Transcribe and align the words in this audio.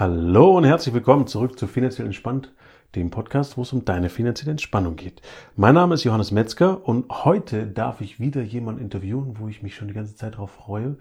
Hallo 0.00 0.56
und 0.56 0.64
herzlich 0.64 0.94
willkommen 0.94 1.26
zurück 1.26 1.58
zu 1.58 1.66
Finanziell 1.66 2.06
Entspannt, 2.06 2.54
dem 2.94 3.10
Podcast, 3.10 3.58
wo 3.58 3.62
es 3.62 3.72
um 3.74 3.84
deine 3.84 4.08
finanzielle 4.08 4.52
Entspannung 4.52 4.96
geht. 4.96 5.20
Mein 5.56 5.74
Name 5.74 5.94
ist 5.94 6.04
Johannes 6.04 6.30
Metzger 6.30 6.88
und 6.88 7.04
heute 7.10 7.66
darf 7.66 8.00
ich 8.00 8.18
wieder 8.18 8.40
jemanden 8.40 8.80
interviewen, 8.80 9.34
wo 9.38 9.48
ich 9.48 9.62
mich 9.62 9.74
schon 9.74 9.88
die 9.88 9.94
ganze 9.94 10.16
Zeit 10.16 10.36
darauf 10.36 10.52
freue. 10.52 10.96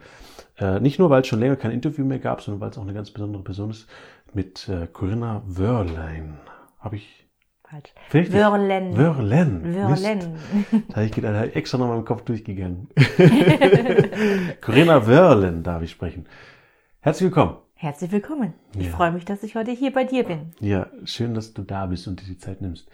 Äh, 0.58 0.82
nicht 0.82 1.00
nur, 1.00 1.10
weil 1.10 1.22
es 1.22 1.28
schon 1.28 1.40
länger 1.40 1.56
kein 1.56 1.72
Interview 1.72 2.04
mehr 2.04 2.20
gab, 2.20 2.42
sondern 2.42 2.60
weil 2.60 2.72
es 2.72 2.78
auch 2.78 2.82
eine 2.82 2.94
ganz 2.94 3.10
besondere 3.10 3.42
Person 3.42 3.70
ist, 3.70 3.88
mit 4.34 4.68
äh, 4.68 4.86
Corinna 4.88 5.44
Wörlein. 5.46 6.38
Habe 6.80 6.98
ich 6.98 7.26
Falsch. 7.70 7.94
Richtig. 8.14 8.36
Wörlen. 8.36 8.98
Wörlen. 8.98 9.76
Wörlen. 9.76 10.36
Da 10.90 11.04
ich 11.04 11.18
ich 11.18 11.56
extra 11.56 11.78
noch 11.78 11.88
mal 11.88 12.00
im 12.00 12.04
Kopf 12.04 12.24
durchgegangen. 12.24 12.90
Corinna 14.60 15.08
Wörlen 15.08 15.64
darf 15.64 15.84
ich 15.84 15.92
sprechen. 15.92 16.26
Herzlich 17.00 17.28
willkommen. 17.28 17.60
Herzlich 17.82 18.12
willkommen. 18.12 18.54
Ich 18.78 18.88
Ja. 18.88 18.92
freue 18.92 19.12
mich, 19.14 19.24
dass 19.24 19.42
ich 19.42 19.56
heute 19.56 19.72
hier 19.72 19.94
bei 19.94 20.04
dir 20.04 20.26
bin. 20.26 20.52
Ja, 20.60 20.88
schön, 21.06 21.34
dass 21.34 21.54
du 21.54 21.62
da 21.62 21.86
bist 21.86 22.10
und 22.10 22.20
dir 22.20 22.26
die 22.26 22.38
Zeit 22.38 22.60
nimmst. 22.60 22.90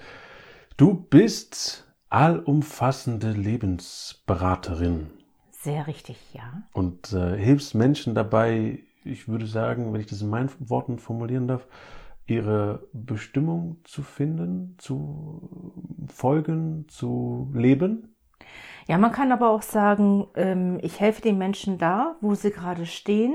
Du 0.77 0.93
bist 0.93 1.91
allumfassende 2.09 3.31
Lebensberaterin 3.31 5.09
Sehr 5.49 5.87
richtig, 5.87 6.17
ja. 6.33 6.61
und 6.73 7.11
äh, 7.13 7.35
hilfst 7.35 7.73
Menschen 7.73 8.13
dabei, 8.13 8.83
ich 9.03 9.27
würde 9.27 9.47
sagen, 9.47 9.91
wenn 9.91 10.01
ich 10.01 10.07
das 10.07 10.21
in 10.21 10.29
meinen 10.29 10.51
Worten 10.59 10.99
formulieren 10.99 11.47
darf, 11.47 11.65
ihre 12.27 12.87
Bestimmung 12.93 13.77
zu 13.85 14.03
finden, 14.03 14.75
zu 14.77 15.49
folgen, 16.13 16.85
zu 16.89 17.49
leben. 17.55 18.14
Ja, 18.87 18.99
man 18.99 19.11
kann 19.11 19.31
aber 19.31 19.49
auch 19.49 19.63
sagen, 19.63 20.27
ähm, 20.35 20.77
ich 20.83 20.99
helfe 20.99 21.21
den 21.21 21.39
Menschen 21.39 21.79
da, 21.79 22.17
wo 22.21 22.35
sie 22.35 22.51
gerade 22.51 22.85
stehen, 22.85 23.33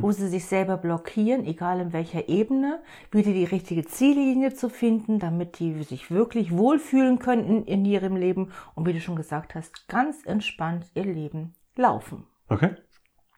wo 0.00 0.12
sie 0.12 0.28
sich 0.28 0.46
selber 0.46 0.76
blockieren, 0.76 1.44
egal 1.44 1.80
in 1.80 1.92
welcher 1.92 2.28
Ebene, 2.28 2.80
biete 3.10 3.32
die 3.32 3.44
richtige 3.44 3.84
Ziellinie 3.84 4.54
zu 4.54 4.68
finden, 4.68 5.18
damit 5.18 5.58
die 5.58 5.82
sich 5.82 6.12
wirklich 6.12 6.56
wohlfühlen 6.56 7.18
können 7.18 7.44
in, 7.44 7.64
in 7.64 7.84
ihrem 7.84 8.14
Leben 8.14 8.52
und 8.76 8.86
wie 8.86 8.92
du 8.92 9.00
schon 9.00 9.16
gesagt 9.16 9.56
hast, 9.56 9.88
ganz 9.88 10.24
entspannt 10.24 10.86
ihr 10.94 11.04
Leben 11.04 11.54
laufen. 11.74 12.24
Okay. 12.48 12.76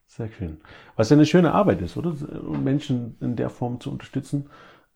Sehr 0.06 0.28
schön. 0.28 0.60
Was 0.96 1.10
ja 1.10 1.16
eine 1.16 1.26
schöne 1.26 1.52
Arbeit 1.52 1.80
ist, 1.80 1.96
oder? 1.96 2.14
Menschen 2.62 3.16
in 3.20 3.36
der 3.36 3.50
Form 3.50 3.80
zu 3.80 3.90
unterstützen. 3.90 4.48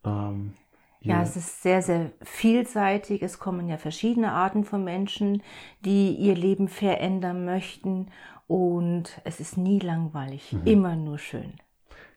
Ähm, 0.05 0.53
Ja, 1.01 1.23
es 1.23 1.37
ist 1.37 1.63
sehr, 1.63 1.81
sehr 1.81 2.11
vielseitig. 2.23 3.23
Es 3.23 3.39
kommen 3.39 3.69
ja 3.69 3.77
verschiedene 3.77 4.33
Arten 4.33 4.65
von 4.65 4.83
Menschen, 4.83 5.43
die 5.85 6.13
ihr 6.15 6.35
Leben 6.35 6.69
verändern 6.69 7.45
möchten. 7.45 8.09
Und 8.47 9.21
es 9.25 9.41
ist 9.41 9.59
nie 9.59 9.79
langweilig, 9.79 10.57
immer 10.65 10.97
nur 10.97 11.19
schön. 11.19 11.53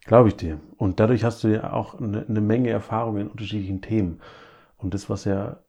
Glaube 0.06 0.30
ich 0.30 0.36
dir. 0.36 0.60
Und 0.78 1.00
dadurch 1.00 1.24
hast 1.24 1.44
du 1.44 1.50
ja 1.50 1.74
auch 1.74 2.00
eine, 2.00 2.26
eine 2.28 2.42
Menge 2.42 2.70
Erfahrung 2.70 3.18
in 3.18 3.28
unterschiedlichen 3.28 3.82
Themen. 3.82 4.20
Und 4.78 4.94
das, 4.94 5.10
was 5.10 5.26
ja, 5.26 5.60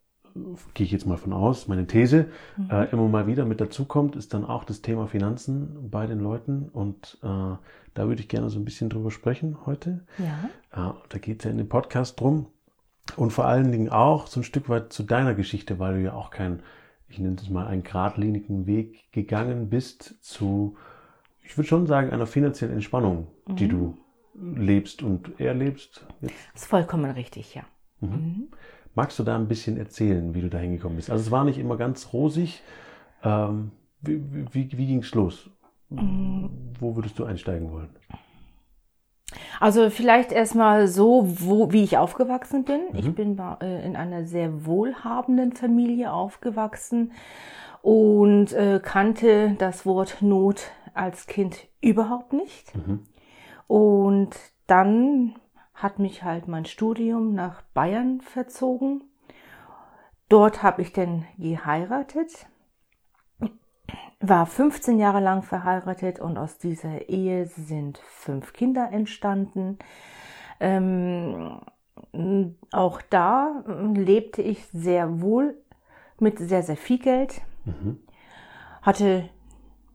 gehe 0.72 0.86
ich 0.86 0.92
jetzt 0.92 1.06
mal 1.06 1.18
von 1.18 1.32
aus, 1.32 1.68
meine 1.68 1.86
These, 1.86 2.28
äh, 2.70 2.90
immer 2.92 3.08
mal 3.08 3.26
wieder 3.26 3.44
mit 3.44 3.60
dazukommt, 3.60 4.16
ist 4.16 4.32
dann 4.32 4.46
auch 4.46 4.64
das 4.64 4.80
Thema 4.80 5.06
Finanzen 5.06 5.90
bei 5.90 6.06
den 6.06 6.20
Leuten. 6.20 6.70
Und 6.72 7.18
äh, 7.22 7.26
da 7.26 8.08
würde 8.08 8.22
ich 8.22 8.28
gerne 8.28 8.48
so 8.48 8.58
ein 8.58 8.64
bisschen 8.64 8.88
drüber 8.88 9.10
sprechen 9.10 9.58
heute. 9.66 10.06
Ja. 10.18 10.90
Äh, 10.90 10.94
da 11.08 11.18
geht 11.18 11.40
es 11.40 11.44
ja 11.44 11.50
in 11.50 11.58
dem 11.58 11.68
Podcast 11.68 12.18
drum. 12.18 12.46
Und 13.16 13.32
vor 13.32 13.46
allen 13.46 13.72
Dingen 13.72 13.88
auch 13.90 14.26
so 14.26 14.40
ein 14.40 14.44
Stück 14.44 14.68
weit 14.68 14.92
zu 14.92 15.02
deiner 15.02 15.34
Geschichte, 15.34 15.78
weil 15.78 15.94
du 15.94 16.02
ja 16.02 16.14
auch 16.14 16.30
keinen, 16.30 16.62
ich 17.08 17.18
nenne 17.18 17.36
es 17.36 17.50
mal, 17.50 17.66
einen 17.66 17.82
geradlinigen 17.82 18.66
Weg 18.66 19.12
gegangen 19.12 19.68
bist 19.68 20.16
zu, 20.22 20.76
ich 21.42 21.56
würde 21.58 21.68
schon 21.68 21.86
sagen, 21.86 22.10
einer 22.10 22.26
finanziellen 22.26 22.74
Entspannung, 22.74 23.26
die 23.48 23.68
du 23.68 23.98
lebst 24.34 25.02
und 25.02 25.38
erlebst. 25.38 26.06
Jetzt. 26.20 26.34
Ist 26.54 26.66
vollkommen 26.66 27.10
richtig, 27.10 27.54
ja. 27.54 27.64
Magst 28.94 29.18
du 29.18 29.22
da 29.22 29.36
ein 29.36 29.48
bisschen 29.48 29.76
erzählen, 29.76 30.34
wie 30.34 30.40
du 30.40 30.48
da 30.48 30.58
hingekommen 30.58 30.96
bist? 30.96 31.10
Also 31.10 31.22
es 31.22 31.30
war 31.30 31.44
nicht 31.44 31.58
immer 31.58 31.76
ganz 31.76 32.12
rosig. 32.12 32.62
Ähm, 33.22 33.72
wie 34.00 34.22
wie, 34.52 34.72
wie 34.72 34.86
ging 34.86 34.98
es 34.98 35.14
los? 35.14 35.50
Wo 35.88 36.96
würdest 36.96 37.18
du 37.18 37.24
einsteigen 37.24 37.70
wollen? 37.70 37.90
Also 39.60 39.90
vielleicht 39.90 40.32
erstmal 40.32 40.88
so, 40.88 41.24
wo, 41.26 41.72
wie 41.72 41.84
ich 41.84 41.98
aufgewachsen 41.98 42.64
bin. 42.64 42.80
Ich 42.94 43.14
bin 43.14 43.38
äh, 43.60 43.86
in 43.86 43.96
einer 43.96 44.24
sehr 44.24 44.66
wohlhabenden 44.66 45.52
Familie 45.52 46.12
aufgewachsen 46.12 47.12
und 47.82 48.52
äh, 48.52 48.80
kannte 48.82 49.54
das 49.58 49.86
Wort 49.86 50.18
Not 50.20 50.70
als 50.94 51.26
Kind 51.26 51.68
überhaupt 51.80 52.32
nicht. 52.32 52.72
Und 53.66 54.36
dann 54.66 55.34
hat 55.74 55.98
mich 55.98 56.22
halt 56.22 56.46
mein 56.48 56.64
Studium 56.64 57.34
nach 57.34 57.62
Bayern 57.74 58.20
verzogen. 58.20 59.04
Dort 60.28 60.62
habe 60.62 60.82
ich 60.82 60.92
dann 60.92 61.26
geheiratet, 61.38 62.46
war 64.22 64.46
15 64.46 64.98
Jahre 64.98 65.20
lang 65.20 65.42
verheiratet 65.42 66.20
und 66.20 66.38
aus 66.38 66.56
dieser 66.58 67.08
Ehe 67.08 67.46
sind 67.46 67.98
fünf 67.98 68.52
Kinder 68.52 68.88
entstanden. 68.92 69.78
Ähm, 70.60 71.60
auch 72.70 73.02
da 73.10 73.64
äh, 73.66 73.98
lebte 73.98 74.40
ich 74.42 74.64
sehr 74.72 75.20
wohl 75.20 75.56
mit 76.20 76.38
sehr, 76.38 76.62
sehr 76.62 76.76
viel 76.76 76.98
Geld. 76.98 77.42
Hatte 78.82 79.28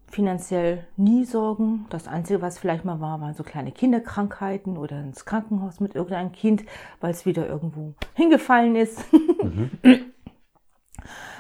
finanziell 0.10 0.86
nie 0.98 1.26
Sorgen. 1.26 1.86
Das 1.90 2.08
Einzige, 2.08 2.42
was 2.42 2.60
vielleicht 2.60 2.86
mal 2.86 3.00
war, 3.00 3.22
waren 3.22 3.34
so 3.34 3.44
kleine 3.44 3.72
Kinderkrankheiten 3.72 4.78
oder 4.78 5.00
ins 5.00 5.26
Krankenhaus 5.26 5.80
mit 5.80 5.96
irgendeinem 5.96 6.34
Kind, 6.34 6.64
weil 7.00 7.12
es 7.12 7.26
wieder 7.26 7.48
irgendwo 7.48 7.94
hingefallen 8.14 8.76
ist. 8.76 9.06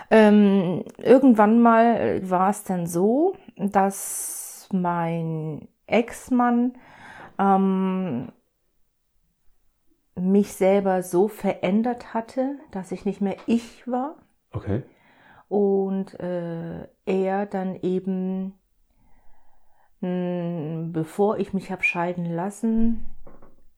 ähm, 0.09 0.83
irgendwann 0.97 1.61
mal 1.61 2.27
war 2.29 2.49
es 2.49 2.63
dann 2.63 2.87
so, 2.87 3.35
dass 3.57 4.69
mein 4.71 5.67
Ex-Mann 5.85 6.77
ähm, 7.39 8.31
mich 10.15 10.53
selber 10.53 11.03
so 11.03 11.27
verändert 11.27 12.13
hatte, 12.13 12.57
dass 12.71 12.91
ich 12.91 13.05
nicht 13.05 13.21
mehr 13.21 13.37
ich 13.45 13.87
war 13.87 14.15
Okay. 14.51 14.83
und 15.47 16.19
äh, 16.19 16.87
er 17.05 17.45
dann 17.45 17.75
eben, 17.75 18.53
mh, 20.01 20.89
bevor 20.91 21.37
ich 21.37 21.53
mich 21.53 21.71
habe 21.71 21.83
scheiden 21.83 22.25
lassen, 22.25 23.05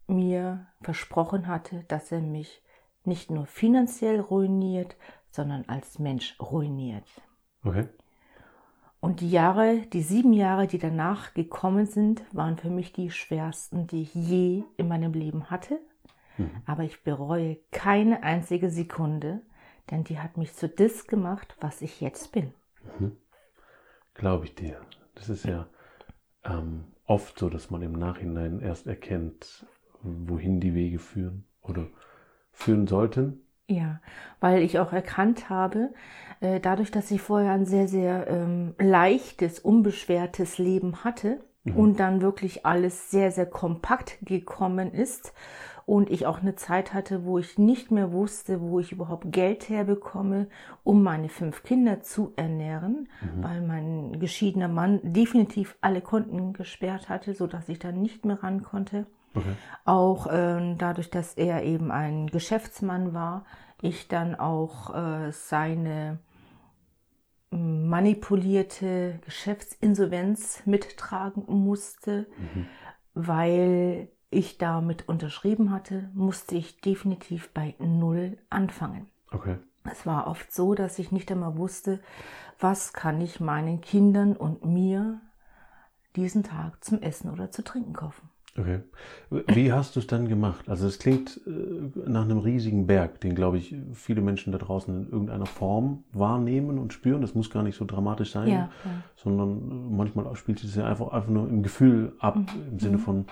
mir 0.08 0.68
versprochen 0.82 1.48
hatte, 1.48 1.84
dass 1.88 2.12
er 2.12 2.22
mich 2.22 2.64
nicht 3.04 3.32
nur 3.32 3.46
finanziell 3.46 4.20
ruiniert, 4.20 4.96
sondern 5.32 5.66
als 5.68 6.00
Mensch 6.00 6.36
ruiniert. 6.40 7.08
Okay. 7.64 7.88
Und 9.00 9.22
die 9.22 9.32
Jahre, 9.32 9.78
die 9.94 10.02
sieben 10.02 10.34
Jahre, 10.34 10.68
die 10.68 10.78
danach 10.78 11.34
gekommen 11.34 11.86
sind, 11.86 12.22
waren 12.34 12.58
für 12.58 12.70
mich 12.70 12.92
die 12.92 13.12
schwersten, 13.12 13.88
die 13.88 14.02
ich 14.02 14.14
je 14.14 14.64
in 14.78 14.88
meinem 14.88 15.14
Leben 15.14 15.50
hatte. 15.50 15.80
Aber 16.66 16.84
ich 16.84 17.04
bereue 17.04 17.58
keine 17.72 18.24
einzige 18.24 18.70
Sekunde, 18.70 19.42
denn 19.92 20.04
die 20.04 20.20
hat 20.20 20.38
mich 20.38 20.54
zu 20.54 20.70
das 20.70 21.08
gemacht, 21.08 21.56
was 21.60 21.82
ich 21.82 22.00
jetzt 22.02 22.32
bin. 22.32 22.54
Glaube 24.14 24.46
ich 24.46 24.56
dir. 24.56 24.80
Das 25.16 25.30
ist 25.30 25.46
ja 25.46 25.68
ähm, 26.46 26.86
oft 27.06 27.38
so, 27.38 27.50
dass 27.50 27.70
man 27.70 27.82
im 27.82 27.94
Nachhinein 27.94 28.62
erst 28.62 28.88
erkennt, 28.88 29.66
wohin 30.02 30.62
die 30.62 30.74
Wege 30.74 31.00
führen 31.00 31.46
oder 31.62 31.88
führen 32.52 32.88
sollten. 32.88 33.42
Ja, 33.70 34.00
weil 34.40 34.64
ich 34.64 34.80
auch 34.80 34.92
erkannt 34.92 35.50
habe, 35.50 35.94
äh, 36.42 36.60
dadurch, 36.60 36.90
dass 36.90 37.12
ich 37.12 37.22
vorher 37.22 37.52
ein 37.52 37.66
sehr, 37.66 37.88
sehr 37.88 38.28
ähm, 38.28 38.74
leichtes, 38.80 39.60
unbeschwertes 39.60 40.58
Leben 40.58 41.04
hatte 41.04 41.40
und 41.76 42.00
dann 42.00 42.22
wirklich 42.22 42.66
alles 42.66 43.12
sehr, 43.12 43.32
sehr 43.32 43.46
kompakt 43.46 44.18
gekommen 44.24 44.92
ist 44.92 45.34
und 45.86 46.10
ich 46.10 46.26
auch 46.26 46.42
eine 46.42 46.56
Zeit 46.56 46.94
hatte, 46.94 47.26
wo 47.26 47.38
ich 47.38 47.60
nicht 47.60 47.92
mehr 47.92 48.12
wusste, 48.12 48.62
wo 48.62 48.80
ich 48.80 48.92
überhaupt 48.92 49.32
Geld 49.32 49.70
herbekomme, 49.70 50.48
um 50.84 51.04
meine 51.04 51.30
fünf 51.30 51.62
Kinder 51.64 52.02
zu 52.02 52.34
ernähren, 52.38 53.08
weil 53.42 53.62
mein 53.62 54.20
geschiedener 54.20 54.68
Mann 54.68 55.00
definitiv 55.04 55.78
alle 55.82 56.02
Konten 56.02 56.54
gesperrt 56.54 57.10
hatte, 57.10 57.36
sodass 57.36 57.70
ich 57.70 57.78
dann 57.78 58.02
nicht 58.02 58.26
mehr 58.26 58.42
ran 58.42 58.64
konnte. 58.64 59.06
Okay. 59.36 59.54
Auch 59.86 60.28
ähm, 60.32 60.78
dadurch, 60.78 61.10
dass 61.10 61.34
er 61.36 61.64
eben 61.64 61.92
ein 61.92 62.28
Geschäftsmann 62.28 63.14
war, 63.14 63.46
ich 63.82 64.08
dann 64.08 64.36
auch 64.36 64.94
äh, 64.96 65.32
seine 65.32 66.20
manipulierte 67.52 69.20
Geschäftsinsolvenz 69.26 70.64
mittragen 70.66 71.44
musste, 71.48 72.28
weil 73.14 74.10
ich 74.30 74.58
damit 74.60 75.10
unterschrieben 75.10 75.72
hatte, 75.72 76.10
musste 76.14 76.56
ich 76.56 76.80
definitiv 76.82 77.50
bei 77.54 77.76
Null 77.80 78.38
anfangen. 78.50 79.08
Okay. 79.32 79.58
Es 79.92 80.06
war 80.06 80.28
oft 80.28 80.54
so, 80.54 80.76
dass 80.76 81.00
ich 81.00 81.12
nicht 81.12 81.32
einmal 81.32 81.58
wusste, 81.58 82.00
was 82.60 82.94
kann 82.94 83.22
ich 83.22 83.40
meinen 83.40 83.82
Kindern 83.82 84.36
und 84.36 84.66
mir 84.66 85.22
diesen 86.16 86.44
Tag 86.44 86.84
zum 86.84 87.02
Essen 87.02 87.32
oder 87.32 87.52
zu 87.52 87.64
trinken 87.64 87.94
kaufen. 87.94 88.30
Okay. 88.60 88.80
Wie 89.48 89.72
hast 89.72 89.96
du 89.96 90.00
es 90.00 90.08
dann 90.08 90.28
gemacht? 90.28 90.68
Also 90.70 90.88
es 90.88 91.00
klingt 91.00 91.40
äh, 91.48 92.10
nach 92.10 92.24
einem 92.24 92.40
riesigen 92.40 92.88
Berg, 92.88 93.22
den, 93.22 93.36
glaube 93.36 93.58
ich, 93.58 93.76
viele 93.94 94.22
Menschen 94.22 94.52
da 94.52 94.58
draußen 94.60 94.94
in 95.06 95.10
irgendeiner 95.12 95.46
Form 95.46 96.04
wahrnehmen 96.14 96.78
und 96.80 96.92
spüren. 96.94 97.22
Das 97.22 97.36
muss 97.36 97.50
gar 97.50 97.64
nicht 97.64 97.78
so 97.78 97.86
dramatisch 97.86 98.32
sein, 98.32 98.50
Ja, 98.50 98.56
ja. 98.56 98.70
sondern 99.16 99.96
manchmal 99.96 100.36
spielt 100.36 100.64
es 100.64 100.76
ja 100.76 100.86
einfach, 100.86 101.10
einfach 101.10 101.30
nur 101.30 101.48
im 101.48 101.64
Gefühl 101.64 102.14
ab, 102.20 102.36
Mhm. 102.38 102.46
im 102.74 102.80
Sinne 102.80 102.98
von, 102.98 103.26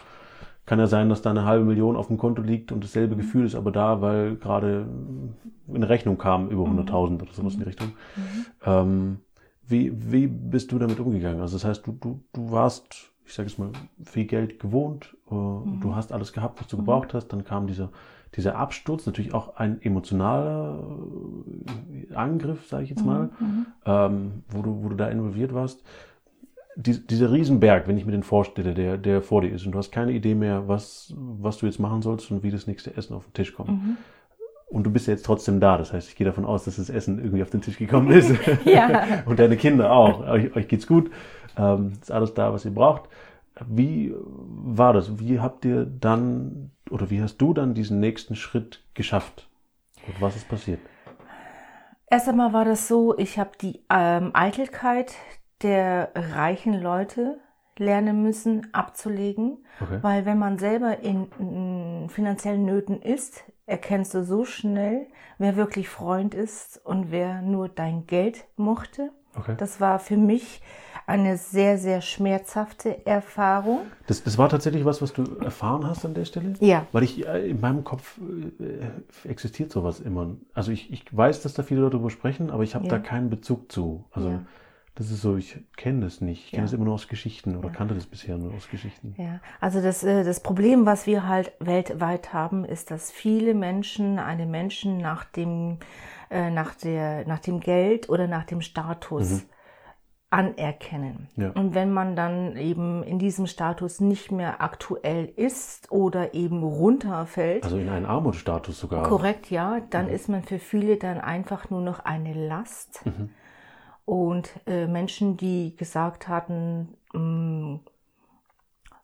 kann 0.65 0.79
ja 0.79 0.87
sein, 0.87 1.09
dass 1.09 1.21
da 1.21 1.29
eine 1.31 1.45
halbe 1.45 1.65
Million 1.65 1.95
auf 1.95 2.07
dem 2.07 2.17
Konto 2.17 2.41
liegt 2.41 2.71
und 2.71 2.83
dasselbe 2.83 3.15
Mhm. 3.15 3.19
Gefühl 3.19 3.45
ist 3.45 3.55
aber 3.55 3.71
da, 3.71 4.01
weil 4.01 4.35
gerade 4.35 4.85
eine 5.73 5.89
Rechnung 5.89 6.17
kam 6.17 6.49
über 6.49 6.63
100.000 6.65 7.21
oder 7.21 7.33
sowas 7.33 7.53
in 7.53 7.59
die 7.59 7.65
Richtung. 7.65 7.93
Ähm, 8.65 9.17
wie, 9.65 9.91
wie 10.11 10.27
bist 10.27 10.71
du 10.71 10.79
damit 10.79 10.99
umgegangen? 10.99 11.41
Also 11.41 11.57
das 11.57 11.65
heißt, 11.65 11.85
du, 11.87 11.91
du, 11.93 12.23
du 12.33 12.51
warst, 12.51 13.11
ich 13.27 13.33
sage 13.33 13.49
jetzt 13.49 13.59
mal, 13.59 13.71
viel 14.03 14.25
Geld 14.25 14.59
gewohnt, 14.59 15.15
äh, 15.27 15.29
du 15.29 15.93
hast 15.93 16.13
alles 16.13 16.31
gehabt, 16.31 16.59
was 16.61 16.67
du 16.67 16.77
gebraucht 16.77 17.13
hast, 17.13 17.27
dann 17.27 17.43
kam 17.43 17.67
dieser, 17.67 17.89
dieser 18.35 18.55
Absturz, 18.55 19.05
natürlich 19.05 19.33
auch 19.33 19.57
ein 19.57 19.81
emotionaler 19.81 20.79
äh, 22.09 22.15
Angriff, 22.15 22.67
sage 22.67 22.85
ich 22.85 22.89
jetzt 22.89 23.05
mal, 23.05 23.29
ähm, 23.85 24.43
wo, 24.49 24.61
du, 24.61 24.83
wo 24.83 24.89
du 24.89 24.95
da 24.95 25.09
involviert 25.09 25.53
warst. 25.53 25.83
Dies, 26.77 27.05
dieser 27.05 27.31
Riesenberg, 27.31 27.87
wenn 27.87 27.97
ich 27.97 28.05
mir 28.05 28.11
den 28.11 28.23
vorstelle, 28.23 28.73
der, 28.73 28.97
der 28.97 29.21
vor 29.21 29.41
dir 29.41 29.51
ist 29.51 29.65
und 29.65 29.73
du 29.73 29.77
hast 29.77 29.91
keine 29.91 30.13
Idee 30.13 30.35
mehr, 30.35 30.67
was, 30.67 31.13
was 31.17 31.57
du 31.57 31.65
jetzt 31.65 31.79
machen 31.79 32.01
sollst 32.01 32.31
und 32.31 32.43
wie 32.43 32.51
das 32.51 32.67
nächste 32.67 32.95
Essen 32.95 33.13
auf 33.13 33.25
den 33.25 33.33
Tisch 33.33 33.53
kommt. 33.53 33.69
Mhm. 33.69 33.97
Und 34.69 34.83
du 34.83 34.91
bist 34.91 35.07
ja 35.07 35.13
jetzt 35.13 35.25
trotzdem 35.25 35.59
da. 35.59 35.77
Das 35.77 35.93
heißt, 35.93 36.09
ich 36.09 36.15
gehe 36.15 36.25
davon 36.25 36.45
aus, 36.45 36.65
dass 36.65 36.75
das 36.75 36.89
Essen 36.89 37.19
irgendwie 37.19 37.41
auf 37.41 37.49
den 37.49 37.61
Tisch 37.61 37.77
gekommen 37.77 38.11
ist. 38.11 38.31
Ja. 38.65 39.23
Und 39.25 39.39
deine 39.39 39.57
Kinder 39.57 39.91
auch. 39.91 40.27
Euch, 40.27 40.55
euch 40.55 40.67
geht's 40.67 40.87
gut. 40.87 41.09
Ähm, 41.57 41.93
ist 42.01 42.11
alles 42.11 42.33
da, 42.33 42.51
was 42.53 42.65
ihr 42.65 42.73
braucht. 42.73 43.09
Wie 43.65 44.13
war 44.17 44.93
das? 44.93 45.19
Wie 45.19 45.39
habt 45.39 45.65
ihr 45.65 45.85
dann, 45.85 46.71
oder 46.89 47.09
wie 47.09 47.21
hast 47.21 47.37
du 47.37 47.53
dann 47.53 47.73
diesen 47.73 47.99
nächsten 47.99 48.35
Schritt 48.35 48.83
geschafft? 48.93 49.47
Und 50.05 50.21
was 50.21 50.35
ist 50.35 50.47
passiert? 50.47 50.79
Erst 52.09 52.29
einmal 52.29 52.53
war 52.53 52.65
das 52.65 52.87
so, 52.87 53.17
ich 53.17 53.39
habe 53.39 53.51
die 53.61 53.81
ähm, 53.89 54.31
Eitelkeit 54.33 55.15
der 55.61 56.11
reichen 56.15 56.73
Leute 56.73 57.39
lernen 57.79 58.21
müssen 58.23 58.67
abzulegen, 58.73 59.57
Okay. 59.79 59.99
weil 60.01 60.25
wenn 60.25 60.39
man 60.39 60.57
selber 60.57 60.99
in, 61.01 61.27
in 61.39 62.09
finanziellen 62.09 62.65
Nöten 62.65 63.01
ist, 63.01 63.43
erkennst 63.67 64.13
du 64.13 64.23
so 64.23 64.43
schnell, 64.45 65.07
wer 65.37 65.55
wirklich 65.55 65.87
Freund 65.89 66.33
ist 66.33 66.81
und 66.83 67.11
wer 67.11 67.41
nur 67.41 67.69
dein 67.69 68.07
Geld 68.07 68.45
mochte. 68.55 69.11
Okay. 69.35 69.55
Das 69.57 69.79
war 69.79 69.99
für 69.99 70.17
mich 70.17 70.61
eine 71.05 71.37
sehr, 71.37 71.77
sehr 71.77 72.01
schmerzhafte 72.01 73.05
Erfahrung. 73.05 73.81
Das, 74.07 74.23
das 74.23 74.37
war 74.37 74.49
tatsächlich 74.49 74.83
was, 74.83 75.01
was 75.01 75.13
du 75.13 75.37
erfahren 75.37 75.85
hast 75.87 76.03
an 76.05 76.13
der 76.13 76.25
Stelle? 76.25 76.53
Ja. 76.59 76.85
Weil 76.91 77.03
ich 77.03 77.25
äh, 77.25 77.49
in 77.49 77.61
meinem 77.61 77.83
Kopf 77.83 78.19
äh, 78.59 79.29
existiert 79.29 79.71
sowas 79.71 79.99
immer. 79.99 80.35
Also 80.53 80.71
ich, 80.71 80.91
ich 80.91 81.05
weiß, 81.15 81.43
dass 81.43 81.53
da 81.53 81.63
viele 81.63 81.81
Leute 81.81 81.91
darüber 81.97 82.09
sprechen, 82.09 82.49
aber 82.49 82.63
ich 82.63 82.75
habe 82.75 82.85
Ja. 82.85 82.89
da 82.91 82.99
keinen 82.99 83.29
Bezug 83.29 83.71
zu. 83.71 84.05
Also 84.11 84.29
Ja. 84.31 84.41
Das 84.97 85.11
ist 85.11 85.21
so, 85.21 85.37
ich 85.37 85.59
kenne 85.75 86.01
das 86.01 86.21
nicht. 86.21 86.45
Ich 86.45 86.51
kenne 86.51 86.61
Ja. 86.61 86.65
das 86.65 86.73
immer 86.73 86.85
nur 86.85 86.95
aus 86.95 87.07
Geschichten 87.07 87.55
oder 87.55 87.69
kannte 87.69 87.93
das 87.93 88.07
bisher 88.07 88.37
nur 88.37 88.53
aus 88.53 88.67
Geschichten. 88.69 89.13
Ja, 89.17 89.39
also 89.61 89.81
das, 89.81 90.03
äh, 90.03 90.23
das 90.23 90.41
Problem, 90.41 90.85
was 90.85 91.05
wir 91.05 91.27
halt 91.27 91.51
weltweit 91.59 92.33
haben, 92.33 92.65
ist, 92.65 92.89
dass 92.89 93.11
viele 93.11 93.53
Menschen 93.53 94.17
einen 94.17 94.49
Menschen 94.49 94.97
nach 94.97 95.23
dem, 95.23 95.77
äh, 96.31 96.49
nach 96.49 96.73
der, 96.75 97.27
nach 97.27 97.39
dem 97.39 97.59
Geld 97.59 98.09
oder 98.09 98.27
nach 98.27 98.45
dem 98.45 98.61
Status 98.61 99.45
anerkennen. 100.29 101.29
Ja. 101.37 101.51
Und 101.51 101.73
wenn 101.73 101.93
man 101.93 102.15
dann 102.17 102.57
eben 102.57 103.01
in 103.03 103.17
diesem 103.17 103.47
Status 103.47 104.01
nicht 104.01 104.31
mehr 104.31 104.61
aktuell 104.61 105.25
ist 105.35 105.89
oder 105.91 106.33
eben 106.33 106.63
runterfällt, 106.63 107.63
Also 107.63 107.77
in 107.77 107.87
einen 107.87 108.05
Armutsstatus 108.05 108.77
sogar. 108.79 109.03
Korrekt, 109.03 109.49
ja. 109.51 109.79
Dann 109.89 110.09
ist 110.09 110.27
man 110.27 110.43
für 110.43 110.59
viele 110.59 110.97
dann 110.97 111.19
einfach 111.21 111.69
nur 111.69 111.81
noch 111.81 111.99
eine 111.99 112.33
Last. 112.33 113.03
Und 114.07 114.49
äh, 114.65 114.87
Menschen, 114.87 115.35
die 115.35 115.75
gesagt 115.75 116.29
hatten, 116.29 116.95
mh, 117.11 117.81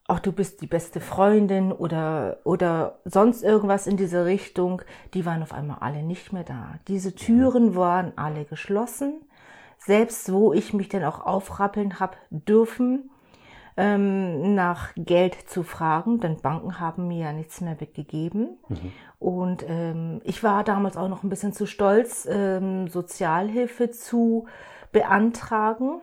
ach, 0.07 0.21
du 0.21 0.31
bist 0.31 0.61
die 0.61 0.67
beste 0.67 1.01
Freundin 1.01 1.73
oder, 1.73 2.37
oder 2.45 2.99
sonst 3.03 3.43
irgendwas 3.43 3.85
in 3.85 3.97
diese 3.97 4.23
Richtung, 4.23 4.81
die 5.13 5.25
waren 5.25 5.43
auf 5.43 5.51
einmal 5.51 5.79
alle 5.81 6.03
nicht 6.03 6.31
mehr 6.31 6.45
da. 6.45 6.75
Diese 6.87 7.13
Türen 7.15 7.75
waren 7.75 8.13
alle 8.15 8.45
geschlossen. 8.45 9.25
Selbst 9.77 10.31
wo 10.31 10.53
ich 10.53 10.73
mich 10.73 10.87
dann 10.87 11.03
auch 11.03 11.25
aufrappeln 11.25 11.99
habe 11.99 12.15
dürfen, 12.29 13.09
ähm, 13.75 14.55
nach 14.55 14.93
Geld 14.95 15.35
zu 15.49 15.63
fragen, 15.63 16.21
denn 16.21 16.37
Banken 16.37 16.79
haben 16.79 17.09
mir 17.09 17.25
ja 17.25 17.33
nichts 17.33 17.59
mehr 17.59 17.81
weggegeben. 17.81 18.57
Und 19.19 19.65
ähm, 19.67 20.21
ich 20.23 20.43
war 20.43 20.63
damals 20.63 20.95
auch 20.95 21.09
noch 21.09 21.23
ein 21.23 21.29
bisschen 21.29 21.51
zu 21.51 21.65
stolz, 21.65 22.25
ähm, 22.31 22.87
Sozialhilfe 22.87 23.91
zu 23.91 24.47
beantragen. 24.93 25.99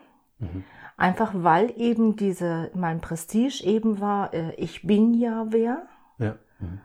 Einfach 0.97 1.33
weil 1.35 1.73
eben 1.81 2.17
diese, 2.17 2.71
mein 2.75 3.01
Prestige 3.01 3.65
eben 3.65 4.01
war, 4.01 4.35
äh, 4.35 4.55
ich 4.57 4.83
bin 4.87 5.15
ja 5.15 5.47
wer. 5.49 5.87
Ja. 6.19 6.37
Mhm. 6.59 6.81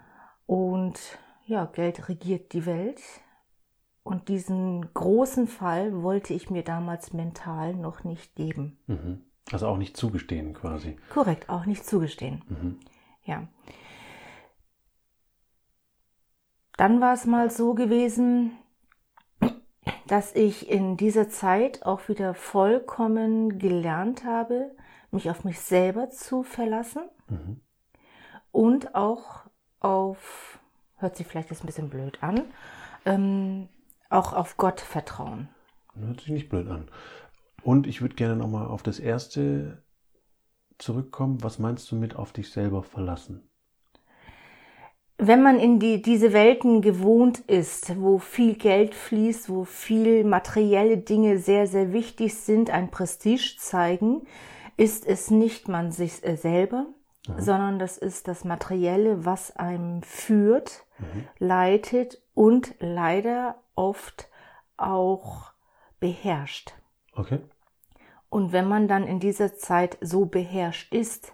Und 0.46 1.00
ja, 1.46 1.66
Geld 1.66 2.08
regiert 2.08 2.54
die 2.54 2.66
Welt. 2.66 3.02
Und 4.04 4.30
diesen 4.30 4.94
großen 4.94 5.48
Fall 5.48 6.04
wollte 6.04 6.34
ich 6.34 6.50
mir 6.50 6.64
damals 6.64 7.12
mental 7.12 7.74
noch 7.74 8.04
nicht 8.04 8.36
geben. 8.36 8.78
Mhm. 8.88 9.24
Also 9.52 9.68
auch 9.68 9.78
nicht 9.78 9.98
zugestehen 9.98 10.54
quasi. 10.54 10.96
Korrekt, 11.10 11.50
auch 11.50 11.66
nicht 11.66 11.86
zugestehen. 11.86 12.44
Mhm. 12.48 12.80
Ja. 13.24 13.48
Dann 16.78 17.02
war 17.02 17.14
es 17.14 17.26
mal 17.26 17.50
so 17.50 17.74
gewesen, 17.74 18.52
dass 20.08 20.36
ich 20.36 20.70
in 20.70 20.98
dieser 20.98 21.30
Zeit 21.30 21.84
auch 21.86 22.08
wieder 22.08 22.34
vollkommen 22.34 23.58
gelernt 23.60 24.24
habe, 24.26 24.76
mich 25.12 25.30
auf 25.30 25.44
mich 25.44 25.60
selber 25.60 26.10
zu 26.10 26.44
verlassen 26.44 27.04
Mhm. 27.28 27.62
und 28.52 28.94
auch 28.96 29.46
auf, 29.80 30.60
hört 30.98 31.16
sich 31.16 31.26
vielleicht 31.28 31.50
jetzt 31.50 31.64
ein 31.64 31.68
bisschen 31.68 31.90
blöd 31.90 32.22
an, 32.22 32.44
ähm, 33.06 33.68
auch 34.10 34.34
auf 34.34 34.58
Gott 34.58 34.82
vertrauen. 34.82 35.50
Hört 35.96 36.22
sich 36.22 36.30
nicht 36.30 36.50
blöd 36.50 36.68
an. 36.68 36.90
Und 37.64 37.88
ich 37.88 38.02
würde 38.02 38.16
gerne 38.16 38.36
nochmal 38.36 38.68
auf 38.68 38.84
das 38.84 39.00
erste 39.00 39.84
zurückkommen. 40.78 41.42
Was 41.44 41.58
meinst 41.58 41.90
du 41.92 41.96
mit 41.96 42.16
auf 42.16 42.32
dich 42.32 42.52
selber 42.52 42.84
verlassen? 42.84 43.50
Wenn 45.18 45.42
man 45.42 45.60
in 45.60 45.80
die, 45.80 46.02
diese 46.02 46.34
Welten 46.34 46.82
gewohnt 46.82 47.40
ist, 47.40 48.00
wo 48.02 48.18
viel 48.18 48.56
Geld 48.56 48.94
fließt, 48.94 49.50
wo 49.50 49.64
viel 49.64 50.26
materielle 50.26 50.98
Dinge 50.98 51.38
sehr, 51.38 51.68
sehr 51.68 51.94
wichtig 51.94 52.36
sind, 52.36 52.70
ein 52.70 52.92
Prestige 52.92 53.56
zeigen, 53.58 54.28
ist 54.76 55.06
es 55.08 55.32
nicht 55.32 55.70
man 55.70 55.92
sich 55.92 56.26
äh, 56.26 56.36
selber, 56.36 56.88
sondern 57.38 57.80
das 57.80 57.98
ist 57.98 58.28
das 58.28 58.44
Materielle, 58.44 59.26
was 59.26 59.56
einem 59.56 60.04
führt, 60.04 60.86
leitet 61.40 62.22
und 62.34 62.76
leider 62.80 63.56
oft 63.76 64.30
auch 64.78 65.52
beherrscht. 66.00 66.74
Okay. 67.14 67.40
Und 68.30 68.52
wenn 68.52 68.68
man 68.68 68.88
dann 68.88 69.08
in 69.08 69.20
dieser 69.20 69.56
Zeit 69.56 69.98
so 70.02 70.26
beherrscht 70.26 70.94
ist, 70.94 71.34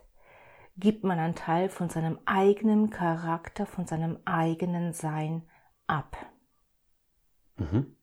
gibt 0.77 1.03
man 1.03 1.19
einen 1.19 1.35
Teil 1.35 1.69
von 1.69 1.89
seinem 1.89 2.19
eigenen 2.25 2.89
Charakter, 2.89 3.65
von 3.65 3.85
seinem 3.85 4.17
eigenen 4.25 4.93
Sein 4.93 5.43
ab. 5.87 6.17
Mhm. 7.57 7.95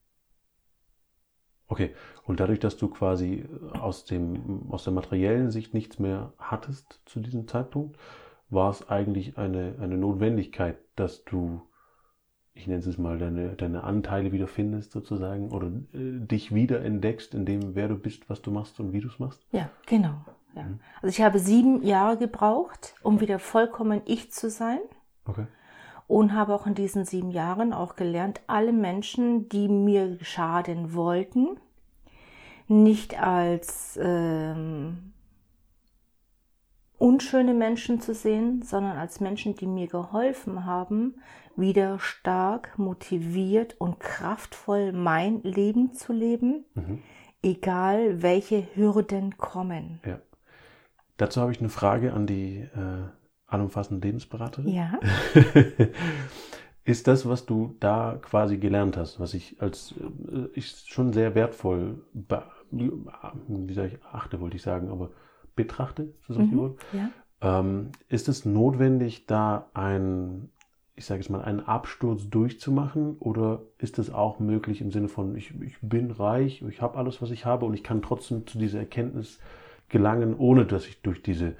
Okay. 1.68 1.94
Und 2.24 2.40
dadurch, 2.40 2.58
dass 2.58 2.76
du 2.76 2.88
quasi 2.88 3.46
aus, 3.72 4.04
dem, 4.04 4.70
aus 4.70 4.84
der 4.84 4.92
materiellen 4.92 5.50
Sicht 5.50 5.74
nichts 5.74 5.98
mehr 5.98 6.32
hattest 6.38 7.00
zu 7.04 7.20
diesem 7.20 7.46
Zeitpunkt, 7.46 7.98
war 8.50 8.70
es 8.70 8.88
eigentlich 8.88 9.36
eine, 9.36 9.76
eine 9.80 9.98
Notwendigkeit, 9.98 10.78
dass 10.96 11.24
du, 11.24 11.62
ich 12.54 12.66
nenne 12.66 12.80
es 12.80 12.98
mal, 12.98 13.18
deine, 13.18 13.54
deine 13.56 13.84
Anteile 13.84 14.32
wieder 14.32 14.48
findest 14.48 14.92
sozusagen 14.92 15.50
oder 15.50 15.68
äh, 15.92 16.20
dich 16.20 16.54
wieder 16.54 16.82
entdeckst 16.82 17.34
in 17.34 17.44
dem, 17.44 17.74
wer 17.74 17.88
du 17.88 17.96
bist, 17.96 18.30
was 18.30 18.40
du 18.40 18.50
machst 18.50 18.80
und 18.80 18.92
wie 18.92 19.00
du 19.00 19.08
es 19.08 19.18
machst? 19.18 19.46
Ja, 19.52 19.70
genau. 19.86 20.24
Ja. 20.54 20.66
Also 21.02 21.08
ich 21.08 21.22
habe 21.22 21.38
sieben 21.38 21.82
Jahre 21.82 22.16
gebraucht, 22.16 22.94
um 23.02 23.20
wieder 23.20 23.38
vollkommen 23.38 24.02
ich 24.06 24.32
zu 24.32 24.50
sein. 24.50 24.80
Okay. 25.26 25.46
Und 26.06 26.32
habe 26.32 26.54
auch 26.54 26.66
in 26.66 26.74
diesen 26.74 27.04
sieben 27.04 27.30
Jahren 27.30 27.72
auch 27.72 27.94
gelernt, 27.94 28.40
alle 28.46 28.72
Menschen, 28.72 29.48
die 29.50 29.68
mir 29.68 30.18
schaden 30.22 30.94
wollten, 30.94 31.60
nicht 32.66 33.20
als 33.22 33.98
ähm, 34.02 35.12
unschöne 36.98 37.54
Menschen 37.54 38.00
zu 38.00 38.14
sehen, 38.14 38.62
sondern 38.62 38.96
als 38.96 39.20
Menschen, 39.20 39.54
die 39.54 39.66
mir 39.66 39.86
geholfen 39.86 40.64
haben, 40.64 41.16
wieder 41.56 41.98
stark, 41.98 42.78
motiviert 42.78 43.76
und 43.78 44.00
kraftvoll 44.00 44.92
mein 44.92 45.42
Leben 45.42 45.92
zu 45.92 46.12
leben, 46.12 46.64
Mhm. 46.74 47.02
egal 47.42 48.22
welche 48.22 48.66
Hürden 48.74 49.36
kommen. 49.36 50.00
Ja. 50.04 50.18
Dazu 51.18 51.40
habe 51.42 51.52
ich 51.52 51.60
eine 51.60 51.68
Frage 51.68 52.14
an 52.14 52.26
die, 52.26 52.60
äh, 52.60 53.08
allumfassende 53.48 54.06
Lebensberaterin. 54.06 54.68
Ja. 54.68 54.98
ist 56.84 57.06
das, 57.06 57.28
was 57.28 57.46
du 57.46 57.76
da 57.80 58.18
quasi 58.20 58.58
gelernt 58.58 58.96
hast, 58.96 59.18
was 59.18 59.34
ich 59.34 59.60
als 59.60 59.94
äh, 60.30 60.48
ich 60.54 60.84
schon 60.86 61.12
sehr 61.12 61.34
wertvoll, 61.34 62.04
wie 62.70 63.74
sage 63.74 63.88
ich, 63.88 64.04
achte, 64.04 64.40
wollte 64.40 64.56
ich 64.56 64.62
sagen, 64.62 64.90
aber 64.90 65.10
betrachte, 65.56 66.14
ist 66.20 66.28
das 66.28 66.36
mhm? 66.36 66.76
Ja. 66.92 67.10
Ähm, 67.40 67.90
ist 68.08 68.28
es 68.28 68.44
notwendig, 68.44 69.26
da 69.26 69.68
ein, 69.72 70.50
ich 70.94 71.06
sage 71.06 71.20
jetzt 71.20 71.30
mal, 71.30 71.42
einen 71.42 71.60
Absturz 71.60 72.28
durchzumachen 72.28 73.16
oder 73.18 73.62
ist 73.78 73.98
es 73.98 74.12
auch 74.12 74.38
möglich 74.38 74.80
im 74.80 74.90
Sinne 74.90 75.08
von, 75.08 75.34
ich, 75.36 75.54
ich 75.62 75.78
bin 75.80 76.10
reich, 76.10 76.62
ich 76.62 76.82
habe 76.82 76.98
alles, 76.98 77.22
was 77.22 77.30
ich 77.30 77.46
habe 77.46 77.64
und 77.64 77.74
ich 77.74 77.82
kann 77.82 78.02
trotzdem 78.02 78.46
zu 78.46 78.58
dieser 78.58 78.80
Erkenntnis 78.80 79.38
gelangen, 79.88 80.34
ohne 80.36 80.66
dass 80.66 80.86
ich 80.86 81.02
durch 81.02 81.22
diese, 81.22 81.56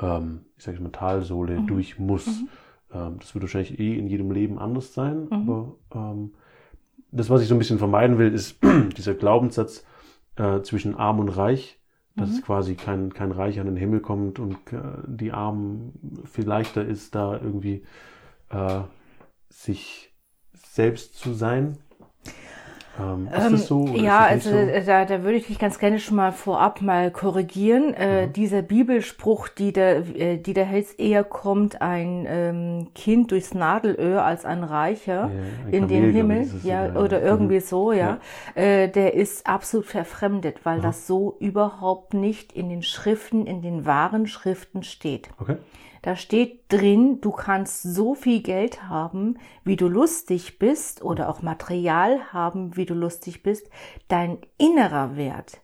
ähm, 0.00 0.46
ich 0.56 0.64
sage 0.64 0.80
mal, 0.80 0.90
Talsohle 0.90 1.60
mhm. 1.60 1.66
durch 1.66 1.98
muss? 1.98 2.26
Mhm. 2.26 2.48
Ähm, 2.92 3.16
das 3.18 3.34
wird 3.34 3.42
wahrscheinlich 3.42 3.78
eh 3.78 3.98
in 3.98 4.06
jedem 4.06 4.30
Leben 4.30 4.58
anders 4.58 4.94
sein, 4.94 5.24
mhm. 5.24 5.32
aber 5.32 5.74
ähm, 5.94 6.32
das, 7.10 7.30
was 7.30 7.42
ich 7.42 7.48
so 7.48 7.54
ein 7.54 7.58
bisschen 7.58 7.78
vermeiden 7.78 8.18
will, 8.18 8.32
ist 8.32 8.58
dieser 8.96 9.14
Glaubenssatz 9.14 9.84
äh, 10.36 10.62
zwischen 10.62 10.94
arm 10.94 11.20
und 11.20 11.28
reich, 11.28 11.78
dass 12.16 12.30
mhm. 12.30 12.42
quasi 12.42 12.74
kein, 12.74 13.12
kein 13.12 13.32
Reich 13.32 13.60
an 13.60 13.66
den 13.66 13.76
Himmel 13.76 14.00
kommt 14.00 14.38
und 14.38 14.56
äh, 14.72 14.80
die 15.06 15.32
Armen 15.32 16.22
viel 16.24 16.46
leichter 16.46 16.84
ist, 16.84 17.14
da 17.14 17.34
irgendwie 17.34 17.82
äh, 18.50 18.80
sich 19.48 20.12
selbst 20.54 21.16
zu 21.16 21.32
sein. 21.32 21.78
Ähm, 23.00 23.28
ist 23.28 23.44
ähm, 23.46 23.52
das 23.52 23.66
so? 23.66 23.86
ja, 23.86 24.20
also 24.20 24.50
so? 24.50 24.56
Da, 24.86 25.04
da 25.04 25.22
würde 25.22 25.38
ich 25.38 25.46
dich 25.46 25.58
ganz 25.58 25.78
gerne 25.78 25.98
schon 25.98 26.16
mal 26.16 26.32
vorab 26.32 26.82
mal 26.82 27.10
korrigieren. 27.10 27.94
Äh, 27.94 28.26
mhm. 28.26 28.32
Dieser 28.34 28.62
Bibelspruch, 28.62 29.48
die 29.48 29.72
der, 29.72 29.98
äh, 30.16 30.36
die 30.36 30.52
der 30.52 30.66
Hels 30.66 30.92
eher 30.92 31.24
kommt 31.24 31.80
ein 31.80 32.26
ähm, 32.28 32.88
Kind 32.94 33.30
durchs 33.30 33.54
Nadelöhr 33.54 34.24
als 34.24 34.44
ein 34.44 34.62
Reicher 34.62 35.12
ja, 35.12 35.66
ein 35.66 35.72
in 35.72 35.88
den 35.88 36.12
Himmel, 36.12 36.50
ja, 36.62 36.88
sogar, 36.88 37.02
oder 37.02 37.22
irgendwie 37.22 37.56
mhm. 37.56 37.60
so, 37.60 37.92
ja, 37.92 38.18
ja. 38.56 38.62
Äh, 38.62 38.88
der 38.88 39.14
ist 39.14 39.46
absolut 39.46 39.86
verfremdet, 39.86 40.60
weil 40.64 40.78
mhm. 40.78 40.82
das 40.82 41.06
so 41.06 41.36
überhaupt 41.40 42.14
nicht 42.14 42.52
in 42.52 42.68
den 42.68 42.82
Schriften, 42.82 43.46
in 43.46 43.62
den 43.62 43.86
wahren 43.86 44.26
Schriften 44.26 44.82
steht. 44.82 45.30
Okay. 45.40 45.56
Da 46.02 46.16
steht 46.16 46.64
drin, 46.68 47.20
du 47.20 47.30
kannst 47.30 47.82
so 47.82 48.14
viel 48.14 48.42
Geld 48.42 48.88
haben, 48.88 49.38
wie 49.64 49.76
du 49.76 49.86
lustig 49.86 50.58
bist 50.58 51.02
oder 51.02 51.28
auch 51.28 51.42
Material 51.42 52.32
haben, 52.32 52.76
wie 52.76 52.86
du 52.86 52.94
lustig 52.94 53.44
bist. 53.44 53.70
Dein 54.08 54.38
innerer 54.58 55.16
Wert, 55.16 55.60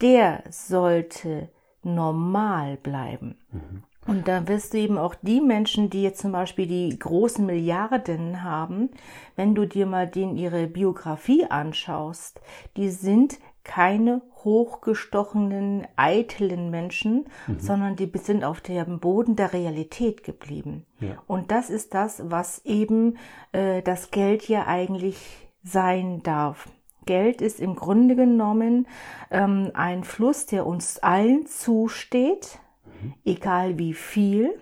der 0.00 0.42
sollte 0.50 1.50
normal 1.82 2.78
bleiben. 2.78 3.36
Mhm. 3.52 3.84
Und 4.06 4.26
da 4.26 4.48
wirst 4.48 4.72
du 4.72 4.78
eben 4.78 4.96
auch 4.96 5.14
die 5.20 5.42
Menschen, 5.42 5.90
die 5.90 6.02
jetzt 6.02 6.22
zum 6.22 6.32
Beispiel 6.32 6.66
die 6.66 6.98
großen 6.98 7.44
Milliarden 7.44 8.42
haben, 8.42 8.88
wenn 9.36 9.54
du 9.54 9.66
dir 9.66 9.84
mal 9.84 10.08
den 10.08 10.34
ihre 10.34 10.66
Biografie 10.66 11.44
anschaust, 11.44 12.40
die 12.78 12.88
sind 12.88 13.38
keine 13.68 14.22
hochgestochenen, 14.44 15.86
eitlen 15.96 16.70
Menschen, 16.70 17.26
mhm. 17.46 17.60
sondern 17.60 17.96
die 17.96 18.10
sind 18.18 18.42
auf 18.42 18.60
dem 18.62 18.98
Boden 18.98 19.36
der 19.36 19.52
Realität 19.52 20.24
geblieben. 20.24 20.86
Ja. 21.00 21.22
Und 21.26 21.50
das 21.50 21.70
ist 21.70 21.94
das, 21.94 22.22
was 22.30 22.64
eben 22.64 23.18
äh, 23.52 23.82
das 23.82 24.10
Geld 24.10 24.48
ja 24.48 24.66
eigentlich 24.66 25.18
sein 25.62 26.22
darf. 26.22 26.68
Geld 27.04 27.42
ist 27.42 27.60
im 27.60 27.76
Grunde 27.76 28.16
genommen 28.16 28.88
ähm, 29.30 29.70
ein 29.74 30.02
Fluss, 30.02 30.46
der 30.46 30.66
uns 30.66 30.98
allen 30.98 31.46
zusteht, 31.46 32.58
mhm. 32.84 33.14
egal 33.24 33.78
wie 33.78 33.94
viel. 33.94 34.58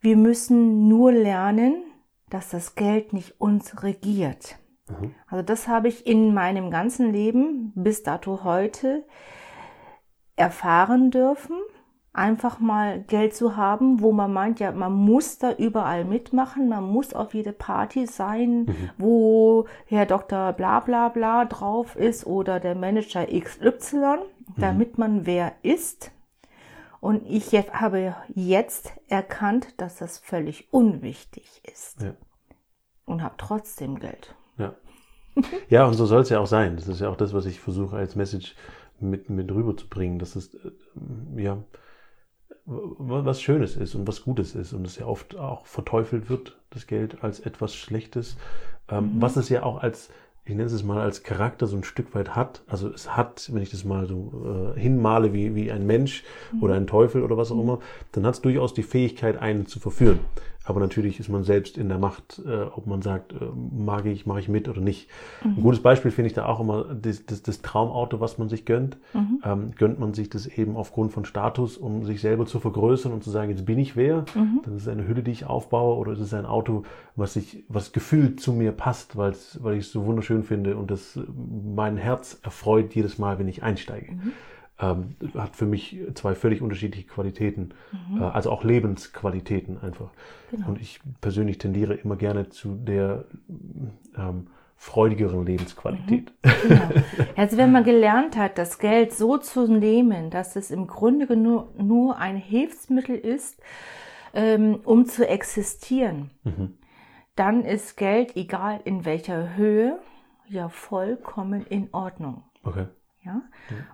Wir 0.00 0.18
müssen 0.18 0.86
nur 0.86 1.12
lernen, 1.12 1.82
dass 2.28 2.50
das 2.50 2.74
Geld 2.74 3.14
nicht 3.14 3.40
uns 3.40 3.82
regiert. 3.82 4.58
Mhm. 4.88 5.14
Also 5.26 5.42
das 5.42 5.68
habe 5.68 5.88
ich 5.88 6.06
in 6.06 6.34
meinem 6.34 6.70
ganzen 6.70 7.12
Leben 7.12 7.72
bis 7.74 8.02
dato 8.02 8.44
heute 8.44 9.04
erfahren 10.36 11.10
dürfen. 11.10 11.56
Einfach 12.12 12.60
mal 12.60 13.02
Geld 13.02 13.34
zu 13.34 13.56
haben, 13.56 14.00
wo 14.00 14.10
man 14.10 14.32
meint, 14.32 14.58
ja, 14.58 14.72
man 14.72 14.92
muss 14.92 15.36
da 15.36 15.52
überall 15.52 16.06
mitmachen, 16.06 16.66
man 16.66 16.84
muss 16.84 17.12
auf 17.12 17.34
jede 17.34 17.52
Party 17.52 18.06
sein, 18.06 18.64
mhm. 18.64 18.90
wo 18.96 19.66
Herr 19.84 20.06
Dr. 20.06 20.54
bla 20.54 20.80
bla 20.80 21.10
bla 21.10 21.44
drauf 21.44 21.94
ist 21.94 22.26
oder 22.26 22.58
der 22.58 22.74
Manager 22.74 23.26
XY, 23.26 23.96
mhm. 23.96 24.18
damit 24.56 24.96
man 24.96 25.26
wer 25.26 25.52
ist. 25.62 26.10
Und 27.00 27.26
ich 27.26 27.52
habe 27.52 28.16
jetzt 28.34 28.92
erkannt, 29.08 29.74
dass 29.76 29.96
das 29.96 30.18
völlig 30.18 30.72
unwichtig 30.72 31.60
ist. 31.70 32.02
Ja. 32.02 32.14
Und 33.04 33.22
habe 33.22 33.34
trotzdem 33.36 33.98
Geld. 33.98 34.34
Ja. 34.58 34.74
ja, 35.68 35.86
und 35.86 35.94
so 35.94 36.06
soll 36.06 36.22
es 36.22 36.30
ja 36.30 36.40
auch 36.40 36.46
sein. 36.46 36.76
Das 36.76 36.88
ist 36.88 37.00
ja 37.00 37.08
auch 37.08 37.16
das, 37.16 37.34
was 37.34 37.46
ich 37.46 37.60
versuche 37.60 37.96
als 37.96 38.16
Message 38.16 38.54
mit, 39.00 39.28
mit 39.28 39.50
rüberzubringen, 39.52 40.18
dass 40.18 40.36
es 40.36 40.54
äh, 40.54 40.70
ja 41.36 41.58
was 42.66 43.40
Schönes 43.40 43.76
ist 43.76 43.94
und 43.94 44.08
was 44.08 44.22
Gutes 44.22 44.56
ist 44.56 44.72
und 44.72 44.84
es 44.86 44.96
ja 44.96 45.06
oft 45.06 45.36
auch 45.36 45.66
verteufelt 45.66 46.28
wird, 46.28 46.58
das 46.70 46.88
Geld 46.88 47.22
als 47.22 47.38
etwas 47.38 47.76
Schlechtes, 47.76 48.36
ähm, 48.88 49.14
mhm. 49.16 49.22
was 49.22 49.36
es 49.36 49.48
ja 49.48 49.62
auch 49.62 49.82
als 49.82 50.10
ich 50.48 50.54
nenne 50.54 50.70
es 50.70 50.84
mal 50.84 51.00
als 51.00 51.24
Charakter 51.24 51.66
so 51.66 51.76
ein 51.76 51.82
Stück 51.82 52.14
weit 52.14 52.36
hat. 52.36 52.62
Also 52.68 52.88
es 52.88 53.16
hat, 53.16 53.50
wenn 53.52 53.62
ich 53.62 53.70
das 53.70 53.84
mal 53.84 54.06
so 54.06 54.74
äh, 54.76 54.80
hinmale 54.80 55.32
wie, 55.32 55.56
wie 55.56 55.72
ein 55.72 55.84
Mensch 55.86 56.22
mhm. 56.52 56.62
oder 56.62 56.74
ein 56.74 56.86
Teufel 56.86 57.24
oder 57.24 57.36
was 57.36 57.50
auch 57.50 57.56
mhm. 57.56 57.62
immer, 57.62 57.78
dann 58.12 58.24
hat 58.24 58.34
es 58.34 58.42
durchaus 58.42 58.72
die 58.72 58.84
Fähigkeit, 58.84 59.38
einen 59.38 59.66
zu 59.66 59.80
verführen. 59.80 60.20
Aber 60.66 60.80
natürlich 60.80 61.20
ist 61.20 61.28
man 61.28 61.44
selbst 61.44 61.78
in 61.78 61.88
der 61.88 61.98
Macht, 61.98 62.42
äh, 62.44 62.64
ob 62.64 62.86
man 62.86 63.00
sagt, 63.00 63.32
äh, 63.32 63.36
mag 63.72 64.04
ich, 64.04 64.26
mache 64.26 64.40
ich 64.40 64.48
mit 64.48 64.68
oder 64.68 64.80
nicht. 64.80 65.08
Mhm. 65.44 65.58
Ein 65.58 65.62
gutes 65.62 65.80
Beispiel 65.80 66.10
finde 66.10 66.26
ich 66.26 66.34
da 66.34 66.46
auch 66.46 66.58
immer 66.58 66.84
das, 66.92 67.24
das, 67.24 67.42
das 67.42 67.62
Traumauto, 67.62 68.20
was 68.20 68.36
man 68.36 68.48
sich 68.48 68.64
gönnt. 68.64 68.98
Mhm. 69.14 69.40
Ähm, 69.44 69.70
gönnt 69.76 70.00
man 70.00 70.12
sich 70.12 70.28
das 70.28 70.46
eben 70.46 70.76
aufgrund 70.76 71.12
von 71.12 71.24
Status, 71.24 71.76
um 71.76 72.04
sich 72.04 72.20
selber 72.20 72.46
zu 72.46 72.58
vergrößern 72.58 73.12
und 73.12 73.22
zu 73.22 73.30
sagen, 73.30 73.50
jetzt 73.50 73.64
bin 73.64 73.78
ich 73.78 73.94
wer. 73.94 74.24
Mhm. 74.34 74.60
Dann 74.64 74.76
ist 74.76 74.82
es 74.82 74.88
eine 74.88 75.06
Hülle, 75.06 75.22
die 75.22 75.30
ich 75.30 75.46
aufbaue, 75.46 75.96
oder 75.96 76.12
ist 76.12 76.20
es 76.20 76.34
ein 76.34 76.46
Auto, 76.46 76.82
was 77.14 77.36
ich, 77.36 77.64
was 77.68 77.92
gefühlt 77.92 78.40
zu 78.40 78.52
mir 78.52 78.72
passt, 78.72 79.16
weil 79.16 79.32
ich 79.32 79.86
es 79.86 79.92
so 79.92 80.04
wunderschön 80.04 80.42
finde 80.42 80.76
und 80.76 80.90
das 80.90 81.18
mein 81.74 81.96
Herz 81.96 82.40
erfreut 82.42 82.94
jedes 82.94 83.18
Mal, 83.18 83.38
wenn 83.38 83.48
ich 83.48 83.62
einsteige. 83.62 84.16
Ähm, 84.78 85.16
hat 85.34 85.56
für 85.56 85.64
mich 85.64 85.98
zwei 86.14 86.34
völlig 86.34 86.60
unterschiedliche 86.60 87.06
Qualitäten, 87.06 87.70
mhm. 88.10 88.20
äh, 88.20 88.24
also 88.24 88.50
auch 88.50 88.62
Lebensqualitäten 88.62 89.80
einfach. 89.80 90.10
Genau. 90.50 90.68
Und 90.68 90.80
ich 90.80 91.00
persönlich 91.22 91.56
tendiere 91.56 91.94
immer 91.94 92.16
gerne 92.16 92.50
zu 92.50 92.74
der 92.74 93.24
ähm, 94.18 94.48
freudigeren 94.76 95.46
Lebensqualität. 95.46 96.32
Mhm. 96.44 96.68
Genau. 96.68 96.88
Also 97.36 97.56
wenn 97.56 97.72
man 97.72 97.84
gelernt 97.84 98.36
hat, 98.36 98.58
das 98.58 98.78
Geld 98.78 99.12
so 99.12 99.38
zu 99.38 99.66
nehmen, 99.66 100.30
dass 100.30 100.56
es 100.56 100.70
im 100.70 100.86
Grunde 100.86 101.36
nur, 101.36 101.72
nur 101.78 102.18
ein 102.18 102.36
Hilfsmittel 102.36 103.16
ist, 103.16 103.60
ähm, 104.34 104.80
um 104.84 105.06
zu 105.06 105.26
existieren, 105.26 106.30
mhm. 106.44 106.74
dann 107.34 107.64
ist 107.64 107.96
Geld, 107.96 108.36
egal 108.36 108.80
in 108.84 109.04
welcher 109.04 109.56
Höhe, 109.56 109.98
ja 110.48 110.68
vollkommen 110.68 111.66
in 111.66 111.88
Ordnung. 111.92 112.44
Okay. 112.62 112.86
Ja? 113.26 113.42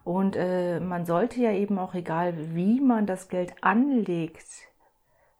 Und 0.04 0.36
äh, 0.36 0.78
man 0.78 1.06
sollte 1.06 1.40
ja 1.40 1.52
eben 1.52 1.78
auch, 1.78 1.94
egal 1.94 2.34
wie 2.54 2.80
man 2.80 3.06
das 3.06 3.28
Geld 3.28 3.54
anlegt, 3.62 4.46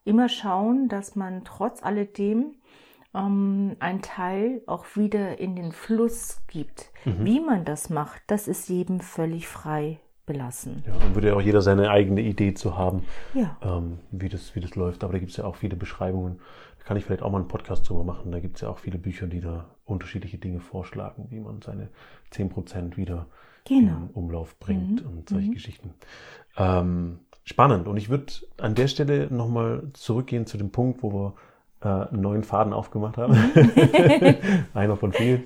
immer 0.05 0.29
schauen, 0.29 0.89
dass 0.89 1.15
man 1.15 1.45
trotz 1.45 1.83
alledem 1.83 2.57
ähm, 3.15 3.77
einen 3.79 4.03
Teil 4.03 4.63
auch 4.67 4.87
wieder 4.97 5.39
in 5.39 5.55
den 5.55 5.73
Fluss 5.73 6.41
gibt. 6.49 6.91
Mhm. 7.05 7.25
Wie 7.25 7.41
man 7.41 7.65
das 7.65 7.91
macht, 7.91 8.23
das 8.27 8.49
ist 8.49 8.69
jedem 8.69 9.01
völlig 9.01 9.47
frei 9.47 10.01
belassen. 10.25 10.83
Ja, 10.87 10.97
dann 10.99 11.15
würde 11.15 11.29
ja 11.29 11.35
auch 11.35 11.43
jeder 11.43 11.63
seine 11.63 11.91
eigene 11.91 12.21
Idee 12.21 12.55
zu 12.55 12.77
haben, 12.77 13.03
ja. 13.35 13.57
ähm, 13.61 13.99
wie, 14.11 14.29
das, 14.29 14.55
wie 14.55 14.61
das 14.61 14.77
läuft. 14.77 15.05
Aber 15.05 15.13
da 15.13 15.19
gibt 15.19 15.33
es 15.33 15.37
ja 15.37 15.45
auch 15.45 15.57
viele 15.57 15.77
Beschreibungen. 15.77 16.39
Da 16.79 16.85
kann 16.85 16.97
ich 16.97 17.05
vielleicht 17.05 17.23
auch 17.23 17.31
mal 17.31 17.39
einen 17.39 17.49
Podcast 17.49 17.89
drüber 17.89 18.05
machen. 18.05 18.33
Da 18.33 18.41
gibt 18.41 18.57
es 18.57 18.63
ja 18.63 18.69
auch 18.69 18.79
viele 18.79 18.99
Bücher, 18.99 19.27
die 19.27 19.41
da 19.41 19.77
unterschiedliche 19.85 20.39
Dinge 20.39 20.61
vorschlagen, 20.61 21.27
wie 21.31 21.41
man 21.41 21.61
seine 21.61 21.89
10% 22.33 22.97
wieder 22.97 23.27
genau. 23.65 23.97
in 23.97 24.11
Umlauf 24.15 24.59
bringt 24.59 25.05
mhm. 25.05 25.11
und 25.11 25.29
solche 25.29 25.49
mhm. 25.49 25.55
Geschichten. 25.55 25.95
Ähm, 26.57 27.19
spannend. 27.45 27.89
Und 27.89 27.97
ich 27.97 28.09
würde 28.09 28.33
an 28.59 28.75
der 28.75 28.89
Stelle 28.89 29.29
nochmal 29.33 29.85
zurückgehen 29.93 30.47
zu 30.47 30.59
dem 30.59 30.71
Punkt, 30.71 31.03
wo 31.03 31.13
wir 31.13 31.35
äh, 31.83 32.09
einen 32.11 32.23
neuen 32.23 32.45
Faden 32.45 32.73
aufgemacht 32.73 33.17
haben. 33.17 33.35
Einer 34.75 34.97
von 34.97 35.13
vielen. 35.13 35.45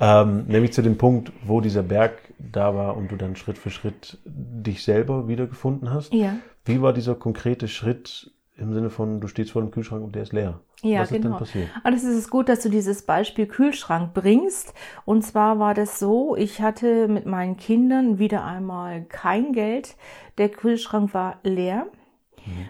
ähm, 0.00 0.44
nämlich 0.46 0.72
zu 0.72 0.82
dem 0.82 0.98
Punkt, 0.98 1.32
wo 1.44 1.60
dieser 1.60 1.82
Berg 1.82 2.18
da 2.38 2.74
war 2.74 2.96
und 2.96 3.10
du 3.10 3.16
dann 3.16 3.36
Schritt 3.36 3.58
für 3.58 3.70
Schritt 3.70 4.18
dich 4.24 4.84
selber 4.84 5.28
wiedergefunden 5.28 5.90
hast. 5.90 6.12
Ja. 6.12 6.36
Wie 6.64 6.80
war 6.82 6.92
dieser 6.92 7.14
konkrete 7.14 7.68
Schritt 7.68 8.32
im 8.56 8.72
Sinne 8.72 8.90
von, 8.90 9.20
du 9.20 9.26
stehst 9.26 9.50
vor 9.50 9.62
dem 9.62 9.70
Kühlschrank 9.70 10.04
und 10.04 10.14
der 10.14 10.22
ist 10.22 10.32
leer? 10.32 10.60
Ja, 10.82 11.00
Was 11.00 11.08
genau. 11.08 11.18
ist 11.18 11.24
denn 11.24 11.38
passiert? 11.38 11.68
Und 11.84 11.92
es 11.92 12.04
ist 12.04 12.30
gut, 12.30 12.48
dass 12.48 12.60
du 12.60 12.68
dieses 12.68 13.02
Beispiel 13.02 13.46
Kühlschrank 13.46 14.14
bringst. 14.14 14.74
Und 15.04 15.22
zwar 15.22 15.58
war 15.58 15.74
das 15.74 15.98
so, 15.98 16.36
ich 16.36 16.62
hatte 16.62 17.08
mit 17.08 17.26
meinen 17.26 17.56
Kindern 17.56 18.18
wieder 18.18 18.44
einmal 18.44 19.02
kein 19.04 19.52
Geld. 19.52 19.96
Der 20.38 20.48
Kühlschrank 20.48 21.14
war 21.14 21.38
leer. 21.42 21.86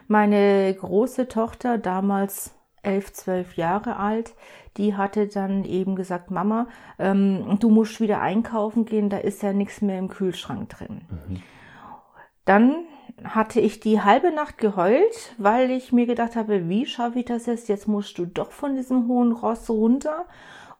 Meine 0.06 0.72
große 0.72 1.28
Tochter, 1.28 1.78
damals 1.78 2.54
elf, 2.82 3.12
zwölf 3.12 3.56
Jahre 3.56 3.96
alt, 3.96 4.34
die 4.76 4.94
hatte 4.94 5.26
dann 5.26 5.64
eben 5.64 5.96
gesagt, 5.96 6.30
Mama, 6.30 6.68
ähm, 6.98 7.58
du 7.60 7.70
musst 7.70 8.00
wieder 8.00 8.20
einkaufen 8.20 8.84
gehen, 8.84 9.08
da 9.08 9.18
ist 9.18 9.42
ja 9.42 9.52
nichts 9.52 9.80
mehr 9.80 9.98
im 9.98 10.08
Kühlschrank 10.08 10.68
drin. 10.68 11.02
Mhm. 11.10 11.42
Dann 12.44 12.84
hatte 13.24 13.60
ich 13.60 13.80
die 13.80 14.00
halbe 14.00 14.32
Nacht 14.32 14.58
geheult, 14.58 15.34
weil 15.38 15.70
ich 15.70 15.92
mir 15.92 16.06
gedacht 16.06 16.36
habe, 16.36 16.68
wie 16.68 16.86
schaffe 16.86 17.20
ich 17.20 17.24
das 17.24 17.46
jetzt? 17.46 17.68
Jetzt 17.68 17.88
musst 17.88 18.18
du 18.18 18.26
doch 18.26 18.50
von 18.50 18.74
diesem 18.74 19.08
hohen 19.08 19.32
Ross 19.32 19.70
runter 19.70 20.26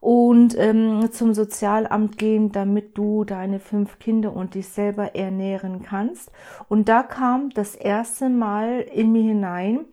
und 0.00 0.54
ähm, 0.58 1.10
zum 1.12 1.32
Sozialamt 1.32 2.18
gehen, 2.18 2.52
damit 2.52 2.98
du 2.98 3.24
deine 3.24 3.58
fünf 3.58 3.98
Kinder 3.98 4.36
und 4.36 4.54
dich 4.54 4.68
selber 4.68 5.14
ernähren 5.14 5.82
kannst. 5.82 6.30
Und 6.68 6.90
da 6.90 7.02
kam 7.02 7.48
das 7.50 7.74
erste 7.74 8.28
Mal 8.28 8.80
in 8.80 9.12
mir 9.12 9.22
hinein, 9.22 9.86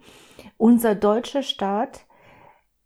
unser 0.57 0.95
deutscher 0.95 1.43
Staat 1.43 2.05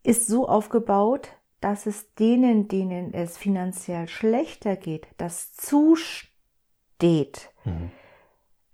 ist 0.04 0.28
so 0.28 0.48
aufgebaut, 0.48 1.30
dass 1.60 1.86
es 1.86 2.14
denen, 2.14 2.68
denen 2.68 3.12
es 3.12 3.36
finanziell 3.36 4.06
schlechter 4.06 4.76
geht, 4.76 5.08
das 5.16 5.52
zusteht, 5.52 7.50
mhm. 7.64 7.90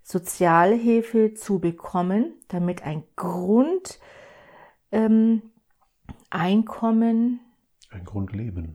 Sozialhilfe 0.03 1.33
zu 1.33 1.59
bekommen, 1.59 2.33
damit 2.49 2.83
ein 2.83 3.03
Grundeinkommen 3.15 4.01
ähm, 4.91 5.41
ein 6.29 6.65
Grundleben. 6.65 7.39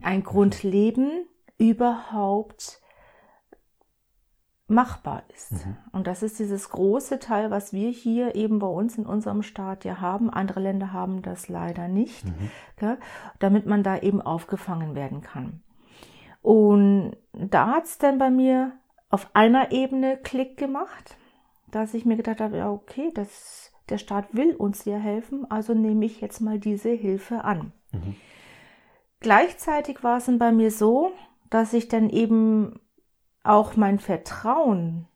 Ein 0.01 0.23
Grundleben 0.23 1.25
überhaupt 1.57 2.81
machbar 4.69 5.23
ist. 5.33 5.65
Mhm. 5.65 5.77
Und 5.91 6.07
das 6.07 6.23
ist 6.23 6.39
dieses 6.39 6.69
große 6.69 7.19
Teil, 7.19 7.51
was 7.51 7.73
wir 7.73 7.89
hier 7.89 8.35
eben 8.35 8.59
bei 8.59 8.67
uns 8.67 8.97
in 8.97 9.05
unserem 9.05 9.41
Staat 9.41 9.83
ja 9.83 9.99
haben. 9.99 10.29
Andere 10.29 10.59
Länder 10.59 10.93
haben 10.93 11.21
das 11.21 11.49
leider 11.49 11.87
nicht, 11.87 12.25
mhm. 12.25 12.51
ja, 12.79 12.97
damit 13.39 13.65
man 13.65 13.83
da 13.83 13.97
eben 13.97 14.21
aufgefangen 14.21 14.95
werden 14.95 15.21
kann. 15.21 15.61
Und 16.41 17.17
da 17.33 17.67
hat 17.67 17.85
es 17.85 17.97
dann 17.97 18.19
bei 18.19 18.29
mir 18.29 18.73
auf 19.09 19.29
einer 19.33 19.71
Ebene 19.71 20.17
Klick 20.17 20.55
gemacht, 20.55 21.17
dass 21.71 21.93
ich 21.93 22.05
mir 22.05 22.17
gedacht 22.17 22.41
habe, 22.41 22.57
ja, 22.57 22.71
okay, 22.71 23.11
das, 23.13 23.71
der 23.89 23.97
Staat 23.97 24.33
will 24.33 24.55
uns 24.55 24.85
ja 24.85 24.97
helfen, 24.97 25.49
also 25.49 25.73
nehme 25.73 26.05
ich 26.05 26.21
jetzt 26.21 26.39
mal 26.39 26.59
diese 26.59 26.89
Hilfe 26.89 27.43
an. 27.43 27.71
Mhm. 27.91 28.15
Gleichzeitig 29.19 30.03
war 30.03 30.17
es 30.17 30.25
dann 30.25 30.39
bei 30.39 30.51
mir 30.51 30.71
so, 30.71 31.11
dass 31.49 31.73
ich 31.73 31.87
dann 31.87 32.09
eben 32.09 32.79
auch 33.43 33.75
mein 33.75 33.99
Vertrauen 33.99 35.07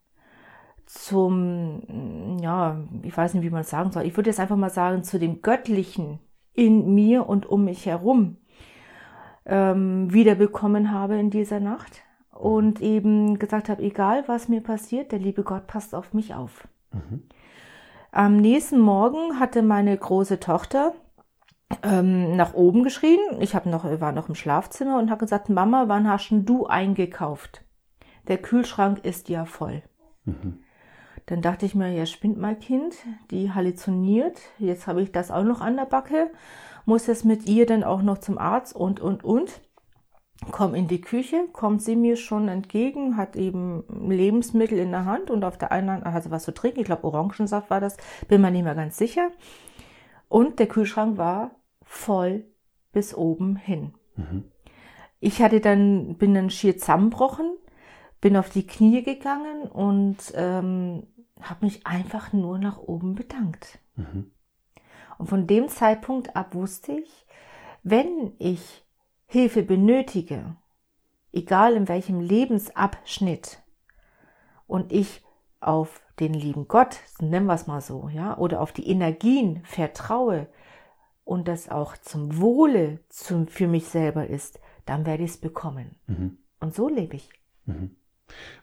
zum, 0.86 2.38
ja, 2.42 2.84
ich 3.04 3.16
weiß 3.16 3.34
nicht, 3.34 3.44
wie 3.44 3.50
man 3.50 3.62
es 3.62 3.70
sagen 3.70 3.92
soll. 3.92 4.06
Ich 4.06 4.16
würde 4.18 4.30
jetzt 4.30 4.40
einfach 4.40 4.58
mal 4.58 4.70
sagen, 4.70 5.04
zu 5.04 5.20
dem 5.20 5.42
Göttlichen 5.42 6.20
in 6.54 6.94
mir 6.94 7.28
und 7.28 7.46
um 7.46 7.66
mich 7.66 7.86
herum 7.86 8.38
ähm, 9.46 10.14
wiederbekommen 10.14 10.92
habe 10.92 11.18
in 11.18 11.30
dieser 11.30 11.60
Nacht 11.60 12.03
und 12.34 12.82
eben 12.82 13.40
gesagt 13.40 13.70
habe, 13.70 13.82
egal 13.82 14.24
was 14.28 14.50
mir 14.50 14.62
passiert, 14.62 15.12
der 15.12 15.20
liebe 15.20 15.44
Gott 15.44 15.68
passt 15.68 15.96
auf 15.96 16.14
mich 16.14 16.34
auf. 16.36 16.68
Mhm. 16.92 17.24
Am 18.12 18.38
nächsten 18.38 18.80
Morgen 18.80 19.40
hatte 19.40 19.64
meine 19.64 19.98
große 19.98 20.40
Tochter 20.40 20.94
ähm, 21.82 22.36
nach 22.36 22.54
oben 22.54 22.84
geschrien. 22.84 23.20
Ich 23.40 23.56
hab 23.56 23.66
noch, 23.66 23.86
war 24.00 24.12
noch 24.12 24.30
im 24.30 24.36
Schlafzimmer 24.36 25.00
und 25.00 25.10
habe 25.10 25.26
gesagt, 25.26 25.50
Mama, 25.50 25.86
wann 25.88 26.08
hast 26.08 26.30
du 26.32 26.68
eingekauft? 26.68 27.64
Der 28.28 28.38
Kühlschrank 28.38 29.04
ist 29.04 29.30
ja 29.30 29.46
voll. 29.46 29.82
Mhm. 30.26 30.60
Dann 31.26 31.42
dachte 31.42 31.66
ich 31.66 31.74
mir, 31.74 31.92
ja, 31.92 32.06
spinnt 32.06 32.38
mein 32.38 32.60
Kind, 32.60 32.96
die 33.32 33.52
halluziniert. 33.52 34.38
Jetzt 34.60 34.88
habe 34.88 35.02
ich 35.02 35.12
das 35.12 35.32
auch 35.32 35.44
noch 35.44 35.62
an 35.62 35.78
der 35.78 35.86
Backe. 35.86 36.30
Muss 36.86 37.08
jetzt 37.08 37.26
mit 37.26 37.48
ihr 37.48 37.66
dann 37.66 37.84
auch 37.84 38.02
noch 38.02 38.18
zum 38.18 38.38
Arzt 38.38 38.76
und, 38.76 39.00
und, 39.00 39.24
und. 39.24 39.62
Komm 40.52 40.76
in 40.76 40.88
die 40.88 41.02
Küche, 41.02 41.48
kommt 41.52 41.82
sie 41.82 41.96
mir 41.96 42.16
schon 42.16 42.48
entgegen, 42.48 43.18
hat 43.18 43.36
eben 43.36 43.84
Lebensmittel 44.10 44.78
in 44.78 44.92
der 44.92 45.06
Hand 45.06 45.30
und 45.30 45.44
auf 45.44 45.58
der 45.58 45.72
einen 45.72 46.04
sie 46.22 46.32
was 46.32 46.44
zu 46.44 46.54
trinken. 46.54 46.82
Ich 46.82 46.86
glaube, 46.86 47.06
Orangensaft 47.06 47.70
war 47.70 47.80
das, 47.80 47.98
bin 48.28 48.42
mir 48.42 48.52
nicht 48.52 48.64
mehr 48.64 48.76
ganz 48.76 48.98
sicher. 48.98 49.30
Und 50.30 50.60
der 50.60 50.68
Kühlschrank 50.68 51.18
war 51.18 51.52
voll 51.84 52.46
bis 52.92 53.16
oben 53.16 53.56
hin. 53.56 53.94
Mhm. 54.16 54.46
Ich 55.20 55.42
hatte 55.42 55.60
dann, 55.60 56.16
bin 56.16 56.34
dann 56.34 56.50
schier 56.50 56.78
zusammenbrochen, 56.78 57.52
bin 58.20 58.38
auf 58.38 58.50
die 58.50 58.68
Knie 58.68 59.04
gegangen 59.04 59.64
und 59.64 60.34
ähm, 60.36 61.08
habe 61.42 61.66
mich 61.66 61.86
einfach 61.86 62.34
nur 62.34 62.58
nach 62.58 62.78
oben 62.78 63.16
bedankt. 63.16 63.80
Mhm. 63.96 64.32
Und 65.18 65.28
von 65.28 65.48
dem 65.48 65.68
Zeitpunkt 65.68 66.36
ab 66.36 66.56
wusste 66.56 66.94
ich, 66.94 67.26
wenn 67.84 68.34
ich 68.40 68.83
Hilfe 69.34 69.64
benötige, 69.64 70.56
egal 71.32 71.74
in 71.74 71.88
welchem 71.88 72.20
Lebensabschnitt, 72.20 73.64
und 74.68 74.92
ich 74.92 75.26
auf 75.60 76.02
den 76.20 76.36
lieben 76.36 76.68
Gott, 76.68 77.00
nennen 77.20 77.48
wir 77.48 77.56
es 77.56 77.66
mal 77.66 77.82
so, 77.82 78.10
ja, 78.10 78.38
oder 78.38 78.62
auf 78.62 78.72
die 78.72 78.88
Energien 78.88 79.64
vertraue, 79.66 80.48
und 81.26 81.48
das 81.48 81.68
auch 81.68 81.98
zum 81.98 82.40
Wohle 82.40 83.00
zum, 83.10 83.48
für 83.48 83.68
mich 83.68 83.88
selber 83.88 84.28
ist, 84.28 84.60
dann 84.86 85.08
werde 85.08 85.24
ich 85.24 85.32
es 85.32 85.38
bekommen. 85.38 85.96
Mhm. 86.06 86.38
Und 86.60 86.76
so 86.76 86.88
lebe 86.88 87.16
ich. 87.16 87.32
Mhm. 87.66 87.96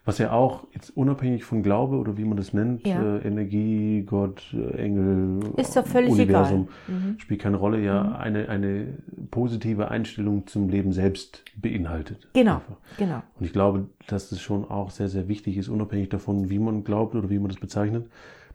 Was 0.03 0.17
ja 0.17 0.31
auch 0.31 0.65
jetzt 0.73 0.95
unabhängig 0.97 1.43
von 1.43 1.61
Glaube 1.61 1.97
oder 1.97 2.17
wie 2.17 2.25
man 2.25 2.37
das 2.37 2.53
nennt, 2.53 2.87
ja. 2.87 3.17
äh, 3.17 3.27
Energie, 3.27 4.03
Gott, 4.03 4.43
äh, 4.53 4.77
Engel, 4.77 5.39
ist 5.57 5.75
doch 5.75 5.85
völlig 5.85 6.11
Universum, 6.11 6.67
egal. 6.87 6.99
Mhm. 6.99 7.19
spielt 7.19 7.41
keine 7.41 7.57
Rolle, 7.57 7.81
ja 7.81 8.03
mhm. 8.03 8.15
eine, 8.15 8.49
eine 8.49 8.97
positive 9.29 9.91
Einstellung 9.91 10.47
zum 10.47 10.69
Leben 10.69 10.91
selbst 10.91 11.43
beinhaltet. 11.55 12.27
Genau, 12.33 12.55
einfach. 12.55 12.77
genau. 12.97 13.21
Und 13.39 13.45
ich 13.45 13.53
glaube, 13.53 13.87
dass 14.07 14.29
das 14.29 14.41
schon 14.41 14.65
auch 14.69 14.89
sehr, 14.89 15.07
sehr 15.07 15.27
wichtig 15.27 15.57
ist, 15.57 15.69
unabhängig 15.69 16.09
davon, 16.09 16.49
wie 16.49 16.59
man 16.59 16.83
glaubt 16.83 17.15
oder 17.15 17.29
wie 17.29 17.39
man 17.39 17.49
das 17.49 17.59
bezeichnet, 17.59 18.09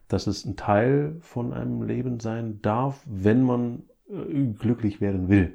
dass 0.09 0.27
es 0.27 0.45
ein 0.45 0.57
Teil 0.57 1.17
von 1.21 1.53
einem 1.53 1.83
Leben 1.83 2.21
sein 2.21 2.61
darf, 2.63 3.05
wenn 3.07 3.43
man 3.43 3.85
äh, 4.09 4.45
glücklich 4.59 5.01
werden 5.01 5.29
will. 5.29 5.55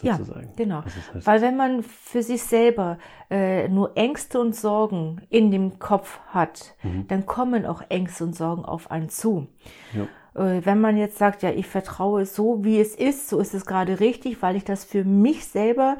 Sozusagen. 0.00 0.46
Ja, 0.46 0.52
genau. 0.56 0.82
Das 0.82 0.94
heißt. 1.14 1.26
Weil 1.26 1.42
wenn 1.42 1.56
man 1.56 1.82
für 1.82 2.22
sich 2.22 2.42
selber 2.42 2.98
äh, 3.30 3.68
nur 3.68 3.96
Ängste 3.96 4.40
und 4.40 4.54
Sorgen 4.54 5.22
in 5.28 5.50
dem 5.50 5.80
Kopf 5.80 6.20
hat, 6.28 6.76
mhm. 6.84 7.08
dann 7.08 7.26
kommen 7.26 7.66
auch 7.66 7.82
Ängste 7.88 8.24
und 8.24 8.36
Sorgen 8.36 8.64
auf 8.64 8.92
einen 8.92 9.08
zu. 9.08 9.48
Ja. 9.92 10.06
Äh, 10.40 10.64
wenn 10.64 10.80
man 10.80 10.96
jetzt 10.96 11.18
sagt, 11.18 11.42
ja, 11.42 11.50
ich 11.50 11.66
vertraue 11.66 12.26
so, 12.26 12.64
wie 12.64 12.78
es 12.78 12.94
ist, 12.94 13.28
so 13.28 13.40
ist 13.40 13.54
es 13.54 13.66
gerade 13.66 13.98
richtig, 13.98 14.40
weil 14.40 14.54
ich 14.54 14.64
das 14.64 14.84
für 14.84 15.02
mich 15.02 15.46
selber 15.46 15.96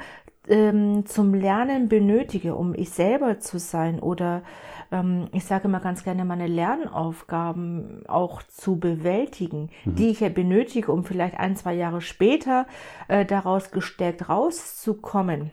ähm, 0.46 1.06
zum 1.06 1.34
Lernen 1.34 1.88
benötige, 1.88 2.54
um 2.54 2.74
ich 2.74 2.90
selber 2.90 3.40
zu 3.40 3.58
sein 3.58 4.00
oder 4.00 4.42
ähm, 4.90 5.28
ich 5.32 5.44
sage 5.44 5.68
immer 5.68 5.80
ganz 5.80 6.04
gerne, 6.04 6.24
meine 6.24 6.46
Lernaufgaben 6.46 8.02
auch 8.06 8.42
zu 8.42 8.78
bewältigen, 8.78 9.70
mhm. 9.84 9.94
die 9.94 10.08
ich 10.08 10.20
ja 10.20 10.28
benötige, 10.28 10.92
um 10.92 11.04
vielleicht 11.04 11.38
ein, 11.38 11.56
zwei 11.56 11.74
Jahre 11.74 12.00
später 12.00 12.66
äh, 13.08 13.24
daraus 13.24 13.70
gestärkt 13.70 14.28
rauszukommen 14.28 15.52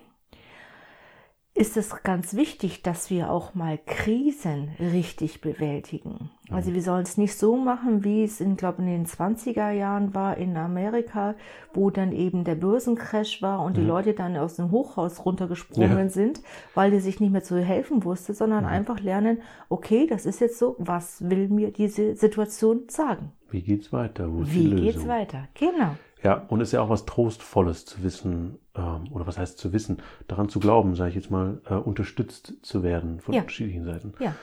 ist 1.56 1.78
es 1.78 2.04
ganz 2.04 2.36
wichtig, 2.36 2.84
dass 2.84 3.10
wir 3.10 3.32
auch 3.32 3.56
mal 3.56 3.80
Krisen 3.86 4.72
richtig 4.78 5.40
bewältigen. 5.40 6.30
Also 6.52 6.74
wir 6.74 6.82
sollen 6.82 7.04
es 7.04 7.18
nicht 7.18 7.34
so 7.38 7.56
machen, 7.56 8.04
wie 8.04 8.26
es 8.26 8.42
in, 8.42 8.58
glaube 8.58 8.82
in 8.82 8.88
den 8.88 9.06
20er 9.06 9.72
Jahren 9.72 10.14
war 10.14 10.36
in 10.36 10.58
Amerika, 10.58 11.34
wo 11.74 11.90
dann 11.90 12.12
eben 12.12 12.44
der 12.44 12.56
Börsencrash 12.56 13.42
war 13.42 13.64
und 13.64 13.78
mhm. 13.78 13.82
die 13.82 13.88
Leute 13.88 14.14
dann 14.14 14.36
aus 14.36 14.58
dem 14.58 14.70
Hochhaus 14.70 15.26
runtergesprungen 15.26 15.98
ja. 15.98 16.10
sind, 16.10 16.42
weil 16.74 16.92
die 16.92 17.00
sich 17.00 17.22
nicht 17.22 17.32
mehr 17.32 17.44
zu 17.44 17.58
helfen 17.58 18.04
wusste, 18.04 18.34
sondern 18.34 18.66
mhm. 18.66 18.70
einfach 18.70 19.00
lernen, 19.00 19.42
okay, 19.70 20.08
das 20.08 20.26
ist 20.26 20.42
jetzt 20.42 20.60
so, 20.60 20.76
was 20.78 21.30
will 21.30 21.48
mir 21.48 21.72
diese 21.72 22.16
Situation 22.18 22.84
sagen? 22.90 23.32
Wie 23.50 23.62
geht's 23.62 23.94
weiter? 23.94 24.32
Wo 24.32 24.46
wie 24.46 24.76
geht's 24.76 25.08
weiter? 25.08 25.48
Genau. 25.54 25.96
Ja, 26.26 26.44
und 26.48 26.60
es 26.60 26.70
ist 26.70 26.72
ja 26.72 26.82
auch 26.82 26.90
was 26.90 27.06
Trostvolles 27.06 27.86
zu 27.86 28.02
wissen, 28.02 28.58
ähm, 28.76 29.12
oder 29.12 29.28
was 29.28 29.38
heißt 29.38 29.60
zu 29.60 29.74
wissen, 29.74 29.98
daran 30.28 30.50
zu 30.50 30.60
glauben, 30.60 30.96
sage 30.96 31.10
ich 31.10 31.16
jetzt 31.16 31.30
mal, 31.30 31.62
äh, 31.70 31.76
unterstützt 31.76 32.56
zu 32.64 32.82
werden 32.82 33.20
von 33.20 33.36
ja. 33.36 33.42
unterschiedlichen 33.42 33.84
Seiten 33.84 34.14
ja. 34.20 34.34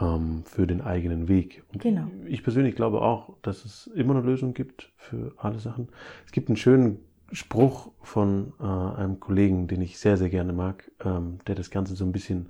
ähm, 0.00 0.42
für 0.44 0.66
den 0.66 0.80
eigenen 0.80 1.28
Weg. 1.28 1.62
Und 1.72 1.82
genau. 1.82 2.08
Ich 2.26 2.42
persönlich 2.42 2.74
glaube 2.74 3.02
auch, 3.02 3.36
dass 3.42 3.64
es 3.64 3.86
immer 3.94 4.16
eine 4.16 4.26
Lösung 4.26 4.54
gibt 4.54 4.90
für 4.96 5.32
alle 5.36 5.60
Sachen. 5.60 5.90
Es 6.26 6.32
gibt 6.32 6.48
einen 6.48 6.56
schönen 6.56 6.98
Spruch 7.30 7.92
von 8.02 8.52
äh, 8.58 8.64
einem 8.64 9.20
Kollegen, 9.20 9.68
den 9.68 9.82
ich 9.82 10.00
sehr, 10.00 10.16
sehr 10.16 10.30
gerne 10.30 10.52
mag, 10.52 10.90
ähm, 11.04 11.38
der 11.46 11.54
das 11.54 11.70
Ganze 11.70 11.94
so 11.94 12.04
ein 12.04 12.10
bisschen 12.10 12.48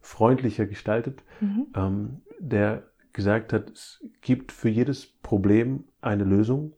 freundlicher 0.00 0.64
gestaltet, 0.64 1.22
mhm. 1.40 1.66
ähm, 1.76 2.22
der 2.38 2.84
gesagt 3.12 3.52
hat, 3.52 3.68
es 3.72 4.02
gibt 4.22 4.52
für 4.52 4.70
jedes 4.70 5.04
Problem 5.04 5.84
eine 6.00 6.24
Lösung 6.24 6.72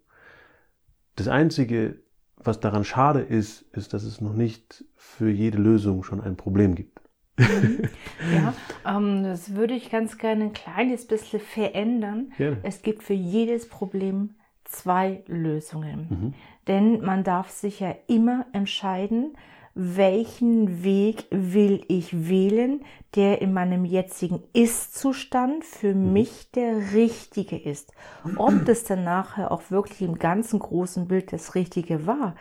das 1.16 1.28
Einzige, 1.28 2.02
was 2.36 2.60
daran 2.60 2.84
schade 2.84 3.20
ist, 3.20 3.62
ist, 3.72 3.94
dass 3.94 4.02
es 4.02 4.20
noch 4.20 4.34
nicht 4.34 4.84
für 4.96 5.30
jede 5.30 5.58
Lösung 5.58 6.02
schon 6.02 6.20
ein 6.20 6.36
Problem 6.36 6.74
gibt. 6.74 7.00
ja, 7.38 8.54
ähm, 8.86 9.24
das 9.24 9.54
würde 9.54 9.74
ich 9.74 9.90
ganz 9.90 10.18
gerne 10.18 10.44
ein 10.44 10.52
kleines 10.52 11.06
bisschen 11.06 11.40
verändern. 11.40 12.32
Gerne. 12.36 12.58
Es 12.62 12.82
gibt 12.82 13.02
für 13.02 13.14
jedes 13.14 13.68
Problem 13.68 14.36
zwei 14.64 15.22
Lösungen. 15.26 16.06
Mhm. 16.08 16.34
Denn 16.68 17.00
man 17.00 17.24
darf 17.24 17.50
sich 17.50 17.80
ja 17.80 17.94
immer 18.06 18.46
entscheiden, 18.52 19.36
welchen 19.74 20.84
Weg 20.84 21.26
will 21.30 21.84
ich 21.88 22.28
wählen, 22.28 22.84
der 23.16 23.42
in 23.42 23.52
meinem 23.52 23.84
jetzigen 23.84 24.42
Ist-Zustand 24.52 25.64
für 25.64 25.94
Mhm. 25.94 26.12
mich 26.12 26.50
der 26.52 26.92
richtige 26.92 27.56
ist. 27.56 27.92
Ob 28.36 28.64
das 28.66 28.84
dann 28.84 29.04
nachher 29.04 29.50
auch 29.50 29.70
wirklich 29.70 30.02
im 30.02 30.18
ganzen 30.18 30.58
großen 30.60 31.08
Bild 31.08 31.32
das 31.32 31.54
Richtige 31.54 32.06
war, 32.06 32.36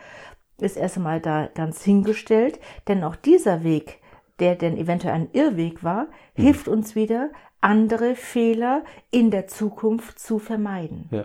ist 0.60 0.76
erst 0.76 0.96
einmal 0.96 1.20
da 1.20 1.48
ganz 1.52 1.82
hingestellt, 1.82 2.60
denn 2.86 3.02
auch 3.02 3.16
dieser 3.16 3.64
Weg, 3.64 3.98
der 4.38 4.54
denn 4.54 4.76
eventuell 4.76 5.14
ein 5.14 5.28
Irrweg 5.32 5.82
war, 5.82 6.06
Mhm. 6.36 6.42
hilft 6.42 6.68
uns 6.68 6.94
wieder, 6.94 7.30
andere 7.60 8.14
Fehler 8.14 8.84
in 9.10 9.30
der 9.30 9.46
Zukunft 9.48 10.18
zu 10.18 10.38
vermeiden. 10.38 11.08
Ja. 11.10 11.24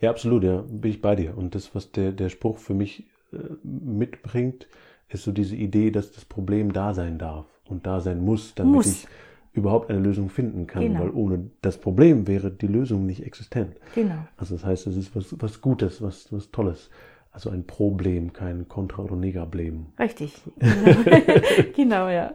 ja, 0.00 0.10
absolut, 0.10 0.42
ja, 0.44 0.62
bin 0.68 0.90
ich 0.90 1.00
bei 1.00 1.14
dir. 1.16 1.36
Und 1.38 1.54
das, 1.54 1.74
was 1.74 1.92
der, 1.92 2.12
der 2.12 2.28
Spruch 2.28 2.58
für 2.58 2.74
mich 2.74 3.04
äh, 3.32 3.36
mitbringt, 3.62 4.66
ist 5.16 5.24
so 5.24 5.32
diese 5.32 5.56
Idee, 5.56 5.90
dass 5.90 6.12
das 6.12 6.24
Problem 6.24 6.72
da 6.72 6.94
sein 6.94 7.18
darf 7.18 7.46
und 7.68 7.86
da 7.86 8.00
sein 8.00 8.24
muss, 8.24 8.54
damit 8.54 8.74
Muss. 8.74 8.86
ich 8.86 9.08
überhaupt 9.52 9.90
eine 9.90 9.98
Lösung 9.98 10.28
finden 10.28 10.66
kann. 10.66 10.82
Genau. 10.82 11.00
Weil 11.00 11.10
ohne 11.10 11.50
das 11.62 11.78
Problem 11.78 12.26
wäre 12.26 12.50
die 12.50 12.66
Lösung 12.66 13.06
nicht 13.06 13.24
existent. 13.24 13.76
Genau. 13.94 14.18
Also 14.36 14.54
das 14.54 14.64
heißt, 14.64 14.86
es 14.86 14.96
ist 14.96 15.16
was, 15.16 15.34
was 15.40 15.60
Gutes, 15.60 16.02
was, 16.02 16.30
was 16.32 16.50
Tolles. 16.50 16.90
Also 17.32 17.50
ein 17.50 17.66
Problem, 17.66 18.32
kein 18.32 18.66
Kontra- 18.68 19.02
oder 19.02 19.16
Negablem. 19.16 19.86
Richtig. 19.98 20.34
Genau, 20.58 21.02
genau 21.76 22.08
ja. 22.08 22.34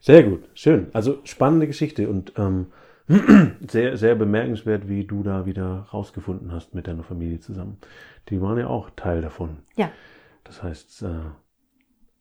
Sehr 0.00 0.22
gut, 0.24 0.48
schön. 0.54 0.88
Also 0.92 1.18
spannende 1.24 1.66
Geschichte 1.66 2.08
und 2.08 2.32
ähm, 2.36 2.66
sehr, 3.68 3.96
sehr 3.96 4.14
bemerkenswert, 4.14 4.88
wie 4.88 5.04
du 5.04 5.22
da 5.22 5.46
wieder 5.46 5.88
rausgefunden 5.92 6.52
hast 6.52 6.74
mit 6.74 6.86
deiner 6.86 7.02
Familie 7.02 7.40
zusammen. 7.40 7.78
Die 8.28 8.40
waren 8.40 8.58
ja 8.58 8.68
auch 8.68 8.90
Teil 8.94 9.22
davon. 9.22 9.58
Ja, 9.76 9.90
Das 10.44 10.62
heißt, 10.62 11.02
äh, 11.02 11.06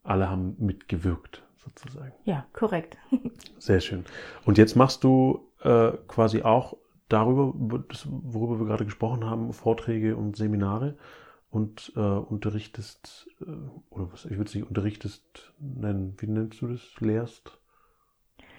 alle 0.03 0.29
haben 0.29 0.55
mitgewirkt, 0.59 1.43
sozusagen. 1.57 2.13
ja, 2.25 2.45
korrekt. 2.53 2.97
Sehr 3.59 3.79
schön. 3.79 4.05
Und 4.45 4.57
jetzt 4.57 4.75
machst 4.75 5.03
du 5.03 5.47
äh, 5.61 5.91
quasi 6.07 6.41
auch 6.41 6.77
darüber, 7.09 7.53
worüber 7.55 8.59
wir 8.59 8.65
gerade 8.65 8.85
gesprochen 8.85 9.25
haben, 9.25 9.53
Vorträge 9.53 10.15
und 10.15 10.35
Seminare 10.35 10.97
und 11.49 11.91
äh, 11.95 11.99
unterrichtest, 11.99 13.29
äh, 13.41 13.45
oder 13.89 14.11
was, 14.11 14.25
ich 14.25 14.31
würde 14.31 14.45
es 14.45 14.55
nicht 14.55 14.67
unterrichtest 14.67 15.53
nennen, 15.59 16.15
wie 16.19 16.27
nennst 16.27 16.61
du 16.61 16.67
das? 16.67 16.81
Lehrst 16.99 17.60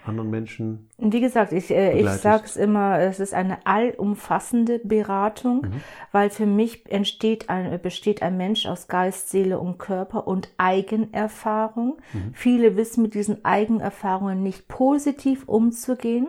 anderen 0.05 0.29
Menschen? 0.29 0.89
Wie 0.97 1.21
gesagt, 1.21 1.51
ich, 1.53 1.71
äh, 1.71 1.99
ich 1.99 2.09
sage 2.09 2.43
es 2.45 2.55
immer, 2.55 2.99
es 2.99 3.19
ist 3.19 3.33
eine 3.33 3.65
allumfassende 3.65 4.79
Beratung, 4.79 5.61
Mhm. 5.61 5.81
weil 6.11 6.29
für 6.29 6.45
mich 6.45 6.89
entsteht 6.91 7.49
ein, 7.49 7.81
besteht 7.81 8.21
ein 8.21 8.37
Mensch 8.37 8.65
aus 8.65 8.87
Geist, 8.87 9.29
Seele 9.29 9.59
und 9.59 9.79
Körper 9.79 10.27
und 10.27 10.49
Eigenerfahrung. 10.57 11.97
Mhm. 12.13 12.33
Viele 12.33 12.75
wissen 12.77 13.01
mit 13.01 13.13
diesen 13.13 13.43
Eigenerfahrungen 13.45 14.41
nicht 14.43 14.67
positiv 14.67 15.47
umzugehen. 15.47 16.27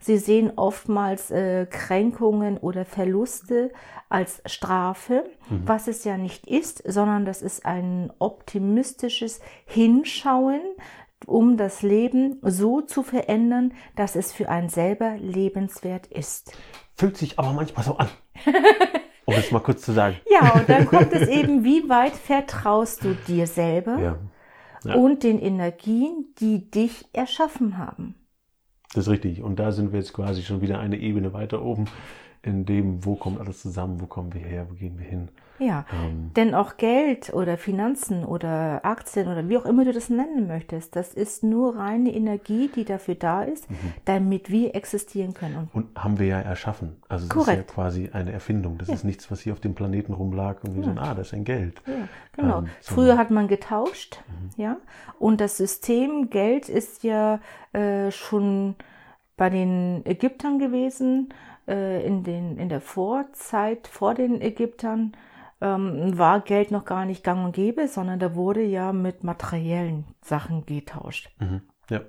Sie 0.00 0.18
sehen 0.18 0.52
oftmals 0.56 1.30
äh, 1.30 1.66
Kränkungen 1.66 2.58
oder 2.58 2.84
Verluste 2.84 3.70
als 4.08 4.42
Strafe, 4.46 5.24
Mhm. 5.48 5.62
was 5.66 5.88
es 5.88 6.04
ja 6.04 6.18
nicht 6.18 6.46
ist, 6.46 6.82
sondern 6.86 7.24
das 7.24 7.40
ist 7.42 7.64
ein 7.64 8.12
optimistisches 8.18 9.40
Hinschauen, 9.64 10.60
um 11.26 11.56
das 11.56 11.82
Leben 11.82 12.38
so 12.42 12.80
zu 12.80 13.02
verändern, 13.02 13.72
dass 13.96 14.16
es 14.16 14.32
für 14.32 14.48
einen 14.48 14.68
selber 14.68 15.16
lebenswert 15.18 16.06
ist. 16.08 16.56
Fühlt 16.96 17.16
sich 17.16 17.38
aber 17.38 17.52
manchmal 17.52 17.84
so 17.84 17.96
an. 17.96 18.08
um 19.24 19.34
es 19.34 19.50
mal 19.50 19.60
kurz 19.60 19.82
zu 19.82 19.92
sagen. 19.92 20.16
Ja, 20.30 20.52
und 20.54 20.68
dann 20.68 20.86
kommt 20.86 21.12
es 21.12 21.28
eben, 21.28 21.64
wie 21.64 21.88
weit 21.88 22.12
vertraust 22.14 23.04
du 23.04 23.14
dir 23.26 23.46
selber 23.46 23.98
Ja, 23.98 24.18
Ja. 24.84 24.94
und 24.96 25.22
den 25.22 25.38
Energien, 25.38 26.34
die 26.40 26.70
dich 26.70 27.04
erschaffen 27.12 27.78
haben. 27.78 28.14
das 28.94 29.06
ist 29.06 29.10
richtig. 29.12 29.42
Und 29.42 29.56
da 29.58 29.72
sind 29.72 29.92
wir 29.92 30.00
jetzt 30.00 30.12
quasi 30.12 30.42
schon 30.42 30.60
wieder 30.60 30.78
eine 30.80 30.96
Ebene 30.98 31.32
weiter 31.32 31.62
oben, 31.62 31.86
in 32.42 32.64
dem, 32.64 33.04
wo 33.04 33.14
kommt 33.14 33.40
alles 33.40 33.62
zusammen, 33.62 34.00
wo 34.00 34.06
kommen 34.06 34.34
wir 34.34 34.40
her, 34.40 34.66
wo 34.68 34.74
gehen 34.74 34.98
wir 34.98 35.06
hin. 35.06 35.28
Ja, 35.58 35.84
Ähm, 35.92 36.32
denn 36.34 36.54
auch 36.56 36.76
Geld 36.76 37.32
oder 37.32 37.56
Finanzen 37.56 38.24
oder 38.24 38.84
Aktien 38.84 39.28
oder 39.28 39.48
wie 39.48 39.56
auch 39.58 39.64
immer 39.64 39.84
du 39.84 39.92
das 39.92 40.08
nennen 40.10 40.48
möchtest, 40.48 40.96
das 40.96 41.14
ist 41.14 41.44
nur 41.44 41.76
reine 41.76 42.12
Energie, 42.12 42.68
die 42.74 42.84
dafür 42.84 43.14
da 43.14 43.42
ist, 43.44 43.70
Mhm. 43.70 43.76
damit 44.04 44.50
wir 44.50 44.74
existieren 44.74 45.34
können. 45.34 45.68
Und 45.72 45.84
Und 45.90 46.02
haben 46.02 46.18
wir 46.18 46.26
ja 46.26 46.40
erschaffen. 46.40 46.96
Also 47.08 47.24
es 47.26 47.30
Korrekt. 47.30 47.60
ist 47.60 47.68
ja 47.68 47.74
quasi 47.74 48.10
eine 48.12 48.32
Erfindung. 48.32 48.76
Das 48.78 48.88
ist 48.88 49.04
nichts, 49.04 49.30
was 49.30 49.40
hier 49.40 49.52
auf 49.52 49.60
dem 49.60 49.74
Planeten 49.76 50.14
rumlag 50.14 50.64
und 50.64 50.74
wir 50.74 50.82
so, 50.82 50.90
ah, 50.96 51.14
das 51.14 51.28
ist 51.28 51.34
ein 51.34 51.44
Geld. 51.44 51.80
Ja, 51.86 52.08
genau. 52.34 52.58
Ähm, 52.60 52.68
so- 52.80 52.94
Früher 52.96 53.16
hat 53.16 53.30
man 53.30 53.46
getauscht, 53.46 54.20
ja. 54.56 54.78
Und 55.20 55.40
das 55.40 55.58
System 55.58 56.28
Geld 56.30 56.68
ist 56.68 57.04
ja 57.04 57.38
äh, 57.72 58.10
schon 58.10 58.74
bei 59.36 59.48
den 59.48 60.04
Ägyptern 60.06 60.58
gewesen, 60.58 61.28
äh, 61.72 62.06
in, 62.06 62.22
den, 62.22 62.58
in 62.58 62.68
der 62.68 62.80
Vorzeit 62.80 63.88
vor 63.88 64.14
den 64.14 64.40
Ägyptern 64.40 65.12
ähm, 65.60 66.16
war 66.18 66.40
Geld 66.40 66.70
noch 66.70 66.84
gar 66.84 67.06
nicht 67.06 67.24
gang 67.24 67.44
und 67.44 67.52
gäbe, 67.52 67.88
sondern 67.88 68.18
da 68.18 68.34
wurde 68.34 68.62
ja 68.62 68.92
mit 68.92 69.24
materiellen 69.24 70.04
Sachen 70.20 70.66
getauscht. 70.66 71.30
Mhm. 71.40 71.62
Ja. 71.88 72.00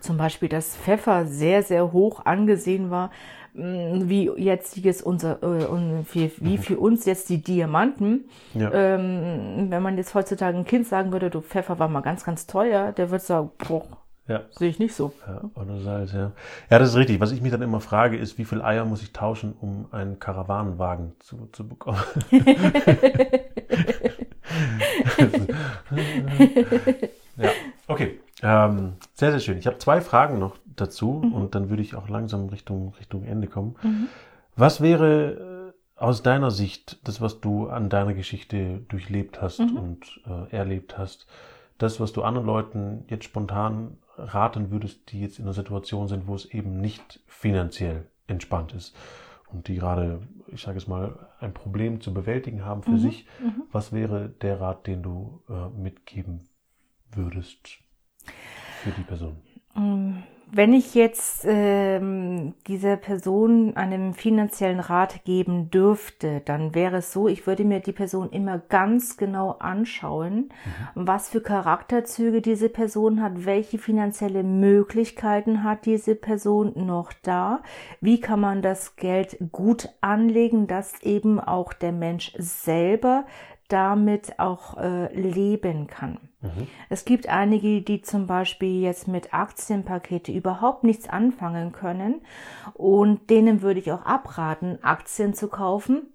Zum 0.00 0.16
Beispiel, 0.16 0.48
dass 0.48 0.76
Pfeffer 0.76 1.26
sehr, 1.26 1.62
sehr 1.62 1.92
hoch 1.92 2.24
angesehen 2.24 2.90
war, 2.90 3.10
mh, 3.54 4.08
wie 4.08 4.30
jetziges 4.36 5.02
unser, 5.02 5.42
äh, 5.42 5.66
wie, 6.12 6.30
wie 6.36 6.58
für 6.58 6.78
uns 6.78 7.04
jetzt 7.04 7.28
die 7.30 7.42
Diamanten. 7.42 8.28
Ja. 8.54 8.72
Ähm, 8.72 9.66
wenn 9.70 9.82
man 9.82 9.96
jetzt 9.96 10.14
heutzutage 10.14 10.56
ein 10.56 10.64
Kind 10.64 10.86
sagen 10.86 11.10
würde, 11.12 11.30
du 11.30 11.40
Pfeffer 11.40 11.78
war 11.78 11.88
mal 11.88 12.02
ganz, 12.02 12.24
ganz 12.24 12.46
teuer, 12.46 12.92
der 12.92 13.10
wird 13.10 13.22
sagen, 13.22 13.50
boah, 13.66 13.86
ja. 14.28 14.42
sehe 14.50 14.68
ich 14.68 14.78
nicht 14.78 14.94
so. 14.94 15.12
Ja, 15.26 15.42
oder 15.54 15.80
Salz, 15.80 16.12
ja. 16.12 16.32
Ja, 16.70 16.78
das 16.78 16.90
ist 16.90 16.96
richtig. 16.96 17.18
Was 17.20 17.32
ich 17.32 17.40
mich 17.40 17.50
dann 17.50 17.62
immer 17.62 17.80
frage, 17.80 18.16
ist, 18.16 18.38
wie 18.38 18.44
viel 18.44 18.62
Eier 18.62 18.84
muss 18.84 19.02
ich 19.02 19.12
tauschen, 19.12 19.54
um 19.60 19.86
einen 19.90 20.20
Karawanenwagen 20.20 21.14
zu, 21.18 21.48
zu 21.52 21.66
bekommen? 21.66 21.98
ja, 27.36 27.50
okay. 27.88 28.20
Ähm, 28.42 28.92
sehr, 29.14 29.32
sehr 29.32 29.40
schön. 29.40 29.58
Ich 29.58 29.66
habe 29.66 29.78
zwei 29.78 30.00
Fragen 30.00 30.38
noch 30.38 30.56
dazu 30.76 31.20
und 31.34 31.54
dann 31.54 31.70
würde 31.70 31.82
ich 31.82 31.96
auch 31.96 32.08
langsam 32.08 32.48
Richtung, 32.48 32.94
Richtung 33.00 33.24
Ende 33.24 33.48
kommen. 33.48 33.76
Was 34.54 34.80
wäre 34.80 35.72
äh, 35.96 36.02
aus 36.02 36.22
deiner 36.22 36.50
Sicht 36.50 36.98
das, 37.04 37.20
was 37.20 37.40
du 37.40 37.68
an 37.68 37.88
deiner 37.88 38.14
Geschichte 38.14 38.82
durchlebt 38.88 39.42
hast 39.42 39.60
und 39.60 40.20
äh, 40.26 40.54
erlebt 40.54 40.96
hast, 40.98 41.26
das, 41.78 42.00
was 42.00 42.12
du 42.12 42.22
anderen 42.22 42.46
Leuten 42.46 43.04
jetzt 43.08 43.24
spontan 43.24 43.98
raten 44.18 44.70
würdest, 44.70 45.12
die 45.12 45.20
jetzt 45.20 45.38
in 45.38 45.44
einer 45.44 45.54
Situation 45.54 46.08
sind, 46.08 46.26
wo 46.26 46.34
es 46.34 46.46
eben 46.46 46.80
nicht 46.80 47.20
finanziell 47.26 48.06
entspannt 48.26 48.74
ist 48.74 48.94
und 49.50 49.68
die 49.68 49.76
gerade, 49.76 50.20
ich 50.48 50.62
sage 50.62 50.78
es 50.78 50.86
mal, 50.86 51.28
ein 51.40 51.54
Problem 51.54 52.00
zu 52.00 52.12
bewältigen 52.12 52.64
haben 52.64 52.82
für 52.82 52.98
sich, 52.98 53.26
was 53.72 53.92
wäre 53.92 54.28
der 54.28 54.60
Rat, 54.60 54.86
den 54.86 55.02
du 55.02 55.42
äh, 55.48 55.68
mitgeben 55.70 56.48
würdest 57.10 57.78
für 58.82 58.90
die 58.90 59.02
Person? 59.02 59.36
Wenn 60.50 60.72
ich 60.72 60.94
jetzt 60.94 61.44
ähm, 61.46 62.54
dieser 62.66 62.96
Person 62.96 63.76
einen 63.76 64.14
finanziellen 64.14 64.80
Rat 64.80 65.24
geben 65.24 65.70
dürfte, 65.70 66.40
dann 66.42 66.74
wäre 66.74 66.98
es 66.98 67.12
so, 67.12 67.28
ich 67.28 67.46
würde 67.46 67.64
mir 67.64 67.80
die 67.80 67.92
Person 67.92 68.30
immer 68.30 68.58
ganz 68.58 69.18
genau 69.18 69.56
anschauen, 69.58 70.48
was 70.94 71.28
für 71.28 71.42
Charakterzüge 71.42 72.40
diese 72.40 72.70
Person 72.70 73.22
hat, 73.22 73.44
welche 73.44 73.76
finanzielle 73.76 74.42
Möglichkeiten 74.42 75.64
hat 75.64 75.84
diese 75.84 76.14
Person 76.14 76.72
noch 76.76 77.12
da, 77.22 77.60
wie 78.00 78.18
kann 78.18 78.40
man 78.40 78.62
das 78.62 78.96
Geld 78.96 79.36
gut 79.52 79.90
anlegen, 80.00 80.66
dass 80.66 81.02
eben 81.02 81.40
auch 81.40 81.74
der 81.74 81.92
Mensch 81.92 82.32
selber 82.38 83.26
damit 83.68 84.38
auch 84.38 84.76
äh, 84.78 85.12
leben 85.14 85.86
kann. 85.86 86.18
Es 86.88 87.04
gibt 87.04 87.28
einige, 87.28 87.82
die 87.82 88.00
zum 88.02 88.26
Beispiel 88.26 88.80
jetzt 88.80 89.08
mit 89.08 89.34
Aktienpakete 89.34 90.30
überhaupt 90.30 90.84
nichts 90.84 91.08
anfangen 91.08 91.72
können 91.72 92.22
und 92.74 93.28
denen 93.30 93.60
würde 93.60 93.80
ich 93.80 93.90
auch 93.90 94.02
abraten, 94.02 94.78
Aktien 94.82 95.34
zu 95.34 95.48
kaufen. 95.48 96.12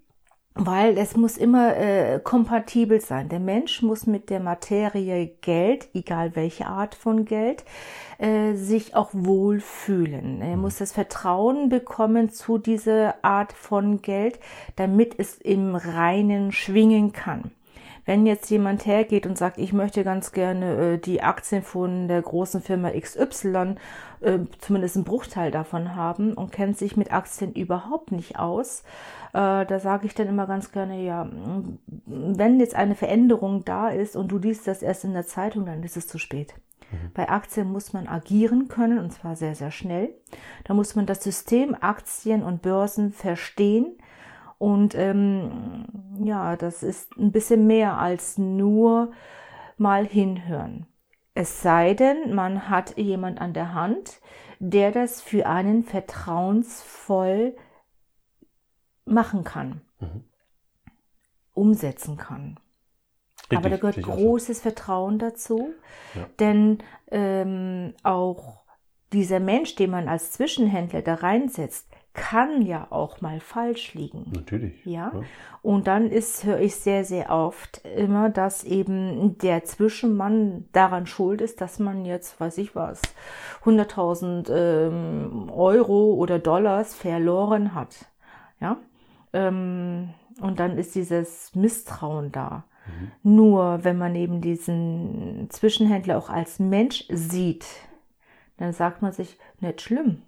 Weil 0.56 1.00
es 1.00 1.18
muss 1.18 1.38
immer 1.38 1.76
äh, 1.76 2.20
kompatibel 2.24 3.02
sein. 3.02 3.28
Der 3.28 3.40
Mensch 3.40 3.82
muss 3.82 4.06
mit 4.06 4.30
der 4.30 4.40
Materie 4.40 5.32
Geld, 5.42 5.90
egal 5.96 6.36
welche 6.36 6.68
Art 6.68 6.94
von 6.94 7.26
Geld, 7.26 7.64
äh, 8.20 8.54
sich 8.54 8.96
auch 8.96 9.10
wohlfühlen. 9.14 10.42
Er 10.42 10.58
muss 10.58 10.78
das 10.78 10.92
Vertrauen 10.92 11.70
bekommen 11.70 12.30
zu 12.30 12.60
dieser 12.60 13.16
Art 13.24 13.52
von 13.54 14.04
Geld, 14.04 14.40
damit 14.76 15.16
es 15.18 15.38
im 15.40 15.76
Reinen 15.76 16.52
schwingen 16.52 17.14
kann. 17.14 17.52
wenn 18.06 18.26
jetzt 18.26 18.50
jemand 18.50 18.86
hergeht 18.86 19.26
und 19.26 19.38
sagt, 19.38 19.58
ich 19.58 19.72
möchte 19.72 20.04
ganz 20.04 20.34
gerne 20.34 20.96
äh, 20.96 20.98
die 20.98 21.22
Aktien 21.22 21.64
von 21.64 22.10
der 22.10 22.22
großen 22.22 22.62
Firma 22.62 22.92
XY, 22.92 23.76
äh, 24.20 24.40
zumindest 24.60 24.98
einen 24.98 25.06
Bruchteil 25.06 25.52
davon 25.52 25.96
haben 25.96 26.34
und 26.34 26.52
kennt 26.52 26.78
sich 26.78 26.98
mit 26.98 27.14
Aktien 27.14 27.54
überhaupt 27.54 28.12
nicht 28.12 28.38
aus, 28.38 28.84
äh, 29.34 29.66
da 29.66 29.80
sage 29.80 30.06
ich 30.06 30.14
dann 30.14 30.28
immer 30.28 30.46
ganz 30.46 30.72
gerne, 30.72 31.04
ja, 31.04 31.28
wenn 32.06 32.60
jetzt 32.60 32.76
eine 32.76 32.96
Veränderung 32.96 33.66
da 33.66 33.90
ist 33.90 34.16
und 34.16 34.32
du 34.32 34.38
liest 34.38 34.68
das 34.68 34.84
erst 34.84 35.04
in 35.04 35.14
der 35.14 35.26
Zeitung, 35.26 35.66
dann 35.66 35.82
ist 35.84 35.98
es 35.98 36.08
zu 36.08 36.20
spät. 36.20 36.54
Mhm. 36.92 37.12
Bei 37.16 37.30
Aktien 37.30 37.72
muss 37.72 37.94
man 37.94 38.08
agieren 38.08 38.68
können 38.68 39.00
und 39.00 39.12
zwar 39.12 39.36
sehr, 39.36 39.56
sehr 39.56 39.72
schnell. 39.72 40.14
Da 40.66 40.76
muss 40.76 40.96
man 40.96 41.08
das 41.08 41.24
System 41.24 41.76
Aktien 41.80 42.44
und 42.44 42.62
Börsen 42.62 43.12
verstehen. 43.12 43.98
Und 44.60 44.94
ähm, 44.96 45.86
ja, 46.24 46.56
das 46.56 46.84
ist 46.84 47.18
ein 47.18 47.32
bisschen 47.32 47.66
mehr 47.66 47.98
als 47.98 48.38
nur 48.38 49.12
mal 49.78 50.06
hinhören. 50.06 50.86
Es 51.34 51.64
sei 51.64 51.96
denn, 51.96 52.36
man 52.36 52.70
hat 52.70 52.98
jemand 52.98 53.42
an 53.42 53.54
der 53.54 53.74
Hand, 53.74 54.22
der 54.60 54.92
das 54.92 55.22
für 55.22 55.48
einen 55.48 55.84
vertrauensvoll 55.84 57.56
machen 59.06 59.44
kann, 59.44 59.82
mhm. 60.00 60.24
umsetzen 61.54 62.18
kann. 62.18 62.60
Richtig, 63.44 63.58
Aber 63.58 63.70
da 63.70 63.78
gehört 63.78 64.02
großes 64.02 64.58
so. 64.58 64.64
Vertrauen 64.64 65.20
dazu, 65.20 65.74
ja. 66.16 66.28
denn 66.40 66.80
ähm, 67.12 67.94
auch 68.04 68.64
dieser 69.12 69.40
Mensch, 69.40 69.76
den 69.76 69.92
man 69.92 70.08
als 70.08 70.32
Zwischenhändler 70.32 71.02
da 71.02 71.16
reinsetzt, 71.16 71.88
kann 72.14 72.62
ja 72.62 72.88
auch 72.92 73.22
mal 73.22 73.40
falsch 73.40 73.96
liegen. 73.96 74.32
Natürlich. 74.36 74.86
Ja. 74.86 75.12
ja. 75.14 75.22
Und 75.62 75.88
dann 75.88 76.10
ist, 76.10 76.44
höre 76.44 76.60
ich 76.60 76.76
sehr, 76.76 77.06
sehr 77.06 77.32
oft 77.32 77.82
immer, 77.86 78.30
dass 78.30 78.64
eben 78.64 79.38
der 79.40 79.64
Zwischenmann 79.64 80.66
daran 80.74 81.08
schuld 81.08 81.42
ist, 81.42 81.60
dass 81.60 81.80
man 81.80 82.06
jetzt, 82.06 82.40
weiß 82.40 82.60
ich 82.60 82.76
was, 82.76 83.02
100.000 83.66 84.52
ähm, 84.52 85.50
Euro 85.50 86.14
oder 86.14 86.38
Dollars 86.38 86.94
verloren 86.94 87.74
hat. 87.74 88.06
Ja. 88.60 88.78
Ähm, 89.34 90.14
und 90.42 90.60
dann 90.60 90.78
ist 90.78 90.96
dieses 90.96 91.54
Misstrauen 91.56 92.32
da. 92.32 92.66
Mhm. 92.86 93.36
Nur 93.36 93.84
wenn 93.84 93.98
man 93.98 94.16
eben 94.16 94.42
diesen 94.42 95.48
Zwischenhändler 95.50 96.18
auch 96.18 96.30
als 96.30 96.60
Mensch 96.60 97.06
sieht, 97.10 97.66
dann 98.58 98.74
sagt 98.74 99.02
man 99.02 99.12
sich, 99.12 99.38
nicht 99.60 99.82
schlimm, 99.82 100.22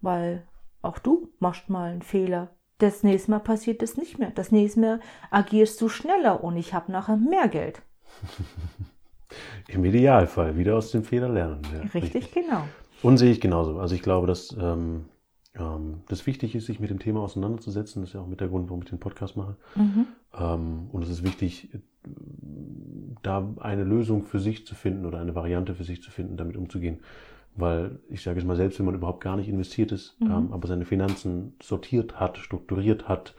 weil 0.00 0.46
auch 0.82 0.98
du 0.98 1.28
machst 1.38 1.68
mal 1.68 1.90
einen 1.90 2.02
Fehler. 2.02 2.50
Das 2.78 3.02
nächste 3.02 3.32
Mal 3.32 3.40
passiert 3.40 3.82
es 3.82 3.96
nicht 3.96 4.18
mehr. 4.18 4.30
Das 4.30 4.52
nächste 4.52 4.80
Mal 4.80 5.00
agierst 5.30 5.80
du 5.80 5.88
schneller 5.88 6.44
und 6.44 6.56
ich 6.56 6.74
habe 6.74 6.92
nachher 6.92 7.16
mehr 7.16 7.48
Geld. 7.48 7.82
Im 9.68 9.84
Idealfall 9.84 10.56
wieder 10.56 10.76
aus 10.76 10.92
dem 10.92 11.04
Fehler 11.04 11.28
lernen. 11.28 11.62
Ja, 11.72 11.80
richtig, 11.80 12.02
richtig, 12.14 12.32
genau. 12.32 12.62
Und 13.02 13.18
sehe 13.18 13.30
ich 13.30 13.40
genauso. 13.40 13.78
Also 13.78 13.94
ich 13.94 14.02
glaube, 14.02 14.26
dass 14.26 14.56
ähm, 14.58 15.06
ähm, 15.58 16.00
das 16.08 16.26
wichtig 16.26 16.54
ist, 16.54 16.66
sich 16.66 16.80
mit 16.80 16.90
dem 16.90 16.98
Thema 16.98 17.20
auseinanderzusetzen. 17.20 18.02
Das 18.02 18.10
ist 18.10 18.14
ja 18.14 18.20
auch 18.20 18.26
mit 18.26 18.40
der 18.40 18.48
Grund, 18.48 18.68
warum 18.68 18.82
ich 18.82 18.88
den 18.88 19.00
Podcast 19.00 19.36
mache. 19.36 19.56
Mhm. 19.74 20.06
Ähm, 20.38 20.88
und 20.92 21.02
es 21.02 21.08
ist 21.08 21.24
wichtig, 21.24 21.70
da 23.22 23.46
eine 23.60 23.84
Lösung 23.84 24.22
für 24.22 24.40
sich 24.40 24.66
zu 24.66 24.74
finden 24.74 25.04
oder 25.04 25.18
eine 25.20 25.34
Variante 25.34 25.74
für 25.74 25.84
sich 25.84 26.02
zu 26.02 26.10
finden, 26.10 26.36
damit 26.36 26.56
umzugehen. 26.56 27.00
Weil 27.56 27.98
ich 28.08 28.22
sage 28.22 28.38
es 28.38 28.44
mal, 28.44 28.56
selbst 28.56 28.78
wenn 28.78 28.86
man 28.86 28.94
überhaupt 28.94 29.22
gar 29.22 29.36
nicht 29.36 29.48
investiert 29.48 29.90
ist, 29.92 30.20
mhm. 30.20 30.30
ähm, 30.30 30.52
aber 30.52 30.68
seine 30.68 30.84
Finanzen 30.84 31.54
sortiert 31.62 32.20
hat, 32.20 32.38
strukturiert 32.38 33.08
hat, 33.08 33.34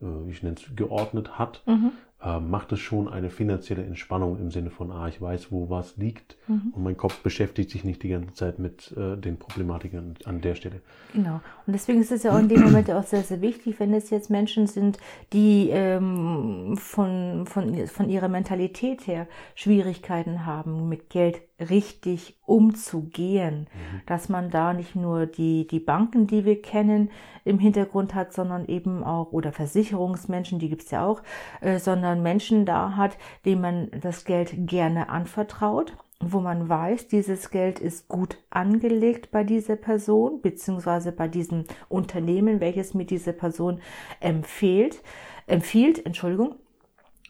äh, 0.00 0.30
ich 0.30 0.42
nenne 0.42 0.56
es 0.56 0.76
geordnet 0.76 1.38
hat, 1.38 1.62
mhm 1.66 1.92
äh, 2.24 2.40
macht 2.40 2.72
es 2.72 2.80
schon 2.80 3.08
eine 3.08 3.28
finanzielle 3.28 3.84
Entspannung 3.84 4.38
im 4.38 4.50
Sinne 4.50 4.70
von, 4.70 4.90
ah, 4.90 5.08
ich 5.08 5.20
weiß, 5.20 5.52
wo 5.52 5.68
was 5.68 5.96
liegt 5.96 6.36
mhm. 6.48 6.72
und 6.74 6.82
mein 6.82 6.96
Kopf 6.96 7.22
beschäftigt 7.22 7.70
sich 7.70 7.84
nicht 7.84 8.02
die 8.02 8.08
ganze 8.08 8.32
Zeit 8.32 8.58
mit 8.58 8.94
äh, 8.96 9.16
den 9.16 9.38
Problematiken 9.38 10.14
an 10.24 10.40
der 10.40 10.54
Stelle. 10.54 10.80
Genau. 11.12 11.40
Und 11.66 11.72
deswegen 11.72 12.00
ist 12.00 12.12
es 12.12 12.22
ja 12.22 12.32
auch 12.32 12.38
in 12.38 12.48
dem 12.48 12.62
Moment 12.62 12.90
auch 12.90 13.02
sehr, 13.04 13.22
sehr 13.22 13.40
wichtig, 13.40 13.78
wenn 13.78 13.92
es 13.92 14.10
jetzt 14.10 14.30
Menschen 14.30 14.66
sind, 14.66 14.98
die 15.32 15.68
ähm, 15.70 16.76
von, 16.78 17.46
von, 17.46 17.86
von 17.86 18.08
ihrer 18.08 18.28
Mentalität 18.28 19.06
her 19.06 19.26
Schwierigkeiten 19.54 20.46
haben, 20.46 20.88
mit 20.88 21.10
Geld 21.10 21.42
richtig 21.60 22.36
umzugehen, 22.46 23.60
mhm. 23.60 24.00
dass 24.06 24.28
man 24.28 24.50
da 24.50 24.72
nicht 24.72 24.96
nur 24.96 25.26
die, 25.26 25.66
die 25.66 25.78
Banken, 25.78 26.26
die 26.26 26.44
wir 26.44 26.60
kennen, 26.60 27.10
im 27.44 27.58
Hintergrund 27.58 28.14
hat, 28.14 28.32
sondern 28.32 28.66
eben 28.66 29.04
auch, 29.04 29.32
oder 29.32 29.52
Versicherungsmenschen, 29.52 30.58
die 30.58 30.68
gibt's 30.68 30.90
ja 30.90 31.06
auch, 31.06 31.22
äh, 31.60 31.78
sondern 31.78 32.13
Menschen 32.22 32.66
da 32.66 32.96
hat, 32.96 33.16
denen 33.44 33.60
man 33.60 33.90
das 34.00 34.24
Geld 34.24 34.54
gerne 34.66 35.08
anvertraut 35.08 35.96
wo 36.32 36.40
man 36.40 36.68
weiß, 36.68 37.08
dieses 37.08 37.50
Geld 37.50 37.78
ist 37.78 38.08
gut 38.08 38.38
angelegt 38.50 39.30
bei 39.30 39.44
dieser 39.44 39.76
Person, 39.76 40.40
beziehungsweise 40.40 41.12
bei 41.12 41.28
diesem 41.28 41.64
Unternehmen, 41.88 42.60
welches 42.60 42.94
mir 42.94 43.04
diese 43.04 43.32
Person 43.32 43.80
empfiehlt, 44.20 45.02
empfiehlt, 45.46 46.04
Entschuldigung. 46.04 46.56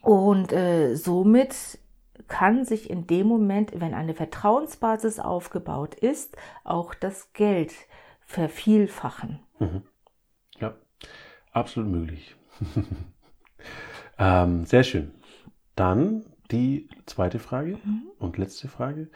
Und 0.02 0.52
äh, 0.52 0.94
somit 0.96 1.78
kann 2.28 2.64
sich 2.64 2.90
in 2.90 3.06
dem 3.06 3.26
Moment, 3.26 3.72
wenn 3.74 3.94
eine 3.94 4.14
Vertrauensbasis 4.14 5.18
aufgebaut 5.18 5.94
ist, 5.94 6.36
auch 6.62 6.94
das 6.94 7.32
Geld 7.32 7.72
vervielfachen. 8.20 9.40
Mhm. 9.58 9.82
Ja, 10.58 10.74
absolut 11.52 11.90
möglich. 11.90 12.36
ähm, 14.18 14.64
sehr 14.66 14.84
schön. 14.84 15.12
Dann 15.76 16.24
die 16.50 16.88
zweite 17.06 17.38
Frage 17.38 17.78
mhm. 17.84 18.02
und 18.18 18.38
letzte 18.38 18.68
Frage, 18.68 19.10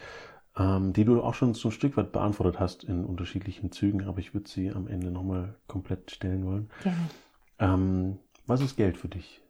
ähm, 0.57 0.93
die 0.93 1.05
du 1.05 1.23
auch 1.23 1.35
schon 1.35 1.55
so 1.55 1.69
ein 1.69 1.73
Stück 1.73 1.97
weit 1.97 2.13
beantwortet 2.13 2.59
hast 2.59 2.85
in 2.85 3.05
unterschiedlichen 3.05 3.71
Zügen, 3.71 4.05
aber 4.05 4.19
ich 4.19 4.35
würde 4.35 4.49
sie 4.49 4.71
am 4.71 4.89
Ende 4.89 5.11
nochmal 5.11 5.55
komplett 5.67 6.11
stellen 6.11 6.45
wollen. 6.47 6.71
Gerne. 6.83 7.09
Ähm, 7.59 8.19
was 8.47 8.61
ist 8.61 8.77
Geld 8.77 8.97
für 8.97 9.09
dich? 9.09 9.43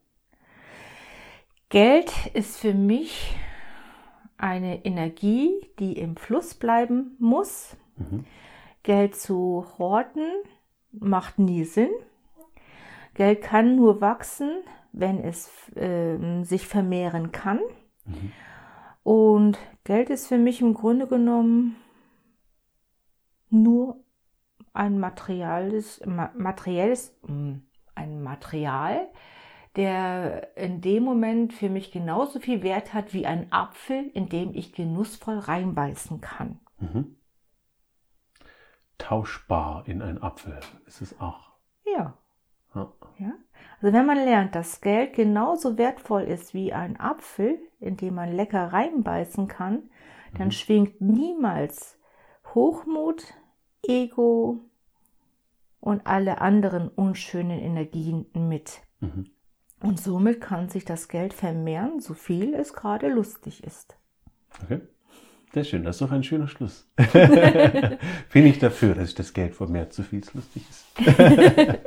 Geld 1.68 2.12
ist 2.34 2.58
für 2.58 2.74
mich 2.74 3.36
eine 4.38 4.84
Energie, 4.84 5.50
die 5.78 5.98
im 5.98 6.16
Fluss 6.16 6.54
bleiben 6.54 7.16
muss. 7.18 7.76
Mhm. 7.96 8.24
Geld 8.82 9.16
zu 9.16 9.66
horten 9.78 10.26
macht 10.92 11.38
nie 11.38 11.64
Sinn. 11.64 11.90
Geld 13.14 13.42
kann 13.42 13.76
nur 13.76 14.00
wachsen, 14.00 14.50
wenn 14.98 15.22
es 15.22 15.50
äh, 15.76 16.42
sich 16.42 16.66
vermehren 16.66 17.32
kann. 17.32 17.60
Mhm. 18.04 18.32
Und 19.02 19.58
Geld 19.84 20.10
ist 20.10 20.26
für 20.26 20.38
mich 20.38 20.60
im 20.60 20.74
Grunde 20.74 21.06
genommen 21.06 21.76
nur 23.48 24.04
ein 24.72 24.98
materielles, 24.98 26.02
materielles, 26.04 27.16
hm, 27.24 27.62
ein 27.94 28.22
Material, 28.22 29.08
der 29.76 30.56
in 30.56 30.80
dem 30.80 31.04
Moment 31.04 31.52
für 31.52 31.68
mich 31.68 31.90
genauso 31.90 32.40
viel 32.40 32.62
Wert 32.62 32.92
hat 32.92 33.14
wie 33.14 33.26
ein 33.26 33.52
Apfel, 33.52 34.10
in 34.14 34.28
dem 34.28 34.54
ich 34.54 34.72
genussvoll 34.72 35.38
reinbeißen 35.38 36.20
kann. 36.20 36.60
Mhm. 36.78 37.16
Tauschbar 38.98 39.86
in 39.86 40.02
ein 40.02 40.20
Apfel 40.20 40.58
ist 40.86 41.00
es 41.00 41.20
auch. 41.20 41.52
Ja. 41.86 42.18
ja. 42.74 42.92
ja. 43.18 43.32
Also 43.80 43.96
wenn 43.96 44.06
man 44.06 44.18
lernt, 44.18 44.54
dass 44.54 44.80
Geld 44.80 45.14
genauso 45.14 45.78
wertvoll 45.78 46.22
ist 46.22 46.52
wie 46.52 46.72
ein 46.72 46.98
Apfel, 46.98 47.58
in 47.78 47.96
dem 47.96 48.14
man 48.14 48.32
lecker 48.32 48.72
reinbeißen 48.72 49.46
kann, 49.46 49.84
dann 50.36 50.48
mhm. 50.48 50.52
schwingt 50.52 51.00
niemals 51.00 51.98
Hochmut, 52.54 53.34
Ego 53.86 54.60
und 55.80 56.06
alle 56.06 56.40
anderen 56.40 56.88
unschönen 56.88 57.60
Energien 57.60 58.26
mit. 58.34 58.80
Mhm. 59.00 59.26
Und 59.80 60.00
somit 60.00 60.40
kann 60.40 60.68
sich 60.68 60.84
das 60.84 61.06
Geld 61.08 61.32
vermehren, 61.32 62.00
so 62.00 62.14
viel 62.14 62.54
es 62.54 62.72
gerade 62.72 63.08
lustig 63.08 63.62
ist. 63.62 63.96
Okay. 64.64 64.80
Sehr 65.54 65.64
schön, 65.64 65.84
das 65.84 65.96
ist 65.96 66.02
doch 66.02 66.10
ein 66.12 66.24
schöner 66.24 66.48
Schluss. 66.48 66.90
Bin 68.32 68.46
ich 68.46 68.58
dafür, 68.58 68.94
dass 68.94 69.06
sich 69.06 69.14
das 69.14 69.32
Geld 69.32 69.54
vermehrt, 69.54 69.94
so 69.94 70.02
viel 70.02 70.20
es 70.20 70.34
lustig 70.34 70.62
ist. 70.68 70.84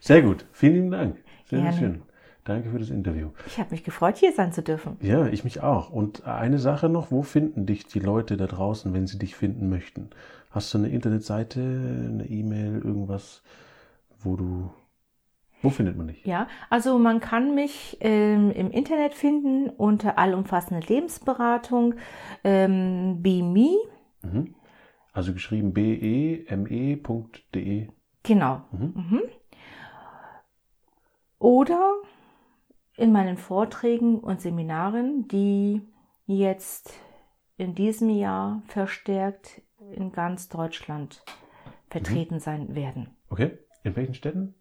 Sehr 0.00 0.22
gut, 0.22 0.46
vielen 0.52 0.90
Dank. 0.90 1.16
Sehr 1.44 1.60
Gerne. 1.60 1.76
schön. 1.76 2.02
Danke 2.44 2.70
für 2.70 2.78
das 2.78 2.90
Interview. 2.90 3.28
Ich 3.46 3.58
habe 3.58 3.70
mich 3.70 3.84
gefreut, 3.84 4.16
hier 4.16 4.32
sein 4.32 4.52
zu 4.52 4.62
dürfen. 4.62 4.96
Ja, 5.02 5.26
ich 5.26 5.44
mich 5.44 5.62
auch. 5.62 5.90
Und 5.90 6.26
eine 6.26 6.58
Sache 6.58 6.88
noch, 6.88 7.10
wo 7.10 7.22
finden 7.22 7.66
dich 7.66 7.86
die 7.86 8.00
Leute 8.00 8.36
da 8.36 8.46
draußen, 8.46 8.94
wenn 8.94 9.06
sie 9.06 9.18
dich 9.18 9.36
finden 9.36 9.68
möchten? 9.68 10.10
Hast 10.50 10.72
du 10.72 10.78
eine 10.78 10.88
Internetseite, 10.88 11.60
eine 11.60 12.26
E-Mail, 12.26 12.80
irgendwas, 12.82 13.42
wo 14.22 14.36
du 14.36 14.70
wo 15.62 15.68
findet 15.68 15.96
man 15.96 16.08
dich? 16.08 16.24
Ja, 16.24 16.48
also 16.70 16.98
man 16.98 17.20
kann 17.20 17.54
mich 17.54 17.98
ähm, 18.00 18.50
im 18.50 18.70
Internet 18.70 19.12
finden 19.12 19.68
unter 19.68 20.18
allumfassende 20.18 20.86
Lebensberatung 20.86 21.96
ähm, 22.44 23.22
BeMe. 23.22 23.76
Mhm. 24.22 24.54
Also 25.12 25.34
geschrieben 25.34 25.74
b-e-m-e.de. 25.74 26.48
Genau. 28.22 28.62
Mhm. 28.72 28.94
Mhm. 28.94 29.20
Oder 31.40 31.94
in 32.96 33.12
meinen 33.12 33.38
Vorträgen 33.38 34.20
und 34.20 34.42
Seminaren, 34.42 35.26
die 35.26 35.80
jetzt 36.26 36.92
in 37.56 37.74
diesem 37.74 38.10
Jahr 38.10 38.62
verstärkt 38.66 39.62
in 39.92 40.12
ganz 40.12 40.50
Deutschland 40.50 41.24
vertreten 41.88 42.34
mhm. 42.36 42.40
sein 42.40 42.74
werden. 42.74 43.16
Okay, 43.30 43.58
in 43.82 43.96
welchen 43.96 44.14
Städten? 44.14 44.54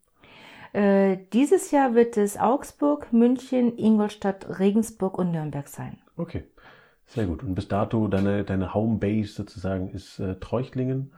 Äh, 0.72 1.18
dieses 1.34 1.72
Jahr 1.72 1.96
wird 1.96 2.16
es 2.16 2.38
Augsburg, 2.38 3.12
München, 3.12 3.78
Ingolstadt, 3.78 4.60
Regensburg 4.60 5.18
und 5.18 5.32
Nürnberg 5.32 5.68
sein. 5.68 5.98
Okay, 6.16 6.46
sehr 7.08 7.26
gut. 7.26 7.44
Und 7.44 7.56
bis 7.56 7.68
dato 7.68 8.08
deine, 8.08 8.46
deine 8.46 8.74
Homebase 8.74 9.34
sozusagen 9.34 9.90
ist 9.90 10.20
äh, 10.20 10.36
Treuchtlingen. 10.36 11.12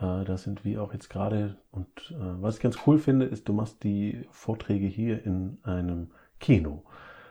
Äh, 0.00 0.24
da 0.24 0.36
sind 0.36 0.64
wir 0.64 0.82
auch 0.82 0.92
jetzt 0.92 1.10
gerade. 1.10 1.56
Und 1.70 1.88
äh, 2.10 2.42
was 2.42 2.56
ich 2.56 2.62
ganz 2.62 2.78
cool 2.86 2.98
finde, 2.98 3.26
ist, 3.26 3.48
du 3.48 3.52
machst 3.52 3.84
die 3.84 4.26
Vorträge 4.30 4.86
hier 4.86 5.24
in 5.24 5.58
einem 5.62 6.10
Kino. 6.38 6.84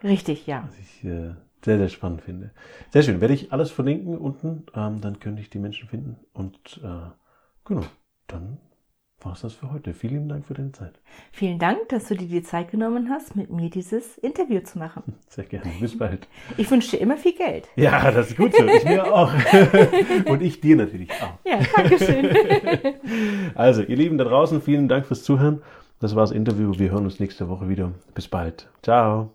Richtig, 0.03 0.47
ja. 0.47 0.63
Was 0.67 0.79
ich 0.79 1.03
äh, 1.03 1.34
sehr, 1.63 1.77
sehr 1.77 1.89
spannend 1.89 2.21
finde. 2.21 2.51
Sehr 2.91 3.03
schön. 3.03 3.21
Werde 3.21 3.34
ich 3.34 3.51
alles 3.51 3.71
verlinken 3.71 4.17
unten. 4.17 4.65
Ähm, 4.75 5.01
dann 5.01 5.19
könnte 5.19 5.41
ich 5.41 5.49
die 5.49 5.60
Menschen 5.60 5.89
finden. 5.89 6.17
Und 6.32 6.79
äh, 6.84 7.10
genau, 7.65 7.86
dann 8.27 8.60
war 9.21 9.34
es 9.34 9.41
das 9.41 9.53
für 9.53 9.71
heute. 9.71 9.93
Vielen 9.93 10.29
Dank 10.29 10.45
für 10.45 10.53
deine 10.53 10.71
Zeit. 10.71 10.93
Vielen 11.32 11.60
Dank, 11.60 11.89
dass 11.89 12.08
du 12.08 12.15
dir 12.15 12.27
die 12.27 12.43
Zeit 12.43 12.71
genommen 12.71 13.10
hast, 13.10 13.36
mit 13.36 13.49
mir 13.49 13.69
dieses 13.69 14.17
Interview 14.17 14.62
zu 14.62 14.79
machen. 14.79 15.03
Sehr 15.27 15.45
gerne. 15.45 15.69
Bis 15.79 15.97
bald. 15.97 16.27
Ich 16.58 16.69
wünsche 16.71 16.91
dir 16.91 17.01
immer 17.01 17.17
viel 17.17 17.34
Geld. 17.34 17.67
Ja, 17.75 18.12
das 18.12 18.29
ist 18.29 18.38
gut 18.38 18.55
so. 18.55 18.65
Ich 18.65 18.86
mir 18.86 19.13
auch. 19.13 19.32
Und 20.25 20.41
ich 20.41 20.62
dir 20.62 20.75
natürlich 20.75 21.12
auch. 21.21 21.34
Ja, 21.45 21.60
danke 21.75 21.97
schön. 21.97 22.29
Also, 23.55 23.82
ihr 23.82 23.95
Lieben 23.95 24.17
da 24.17 24.23
draußen, 24.23 24.62
vielen 24.62 24.88
Dank 24.88 25.05
fürs 25.05 25.23
Zuhören. 25.23 25.62
Das 25.99 26.15
war 26.15 26.23
das 26.23 26.32
Interview. 26.32 26.77
Wir 26.77 26.91
hören 26.91 27.05
uns 27.05 27.19
nächste 27.19 27.49
Woche 27.49 27.67
wieder. 27.67 27.91
Bis 28.13 28.27
bald. 28.27 28.69
Ciao. 28.84 29.32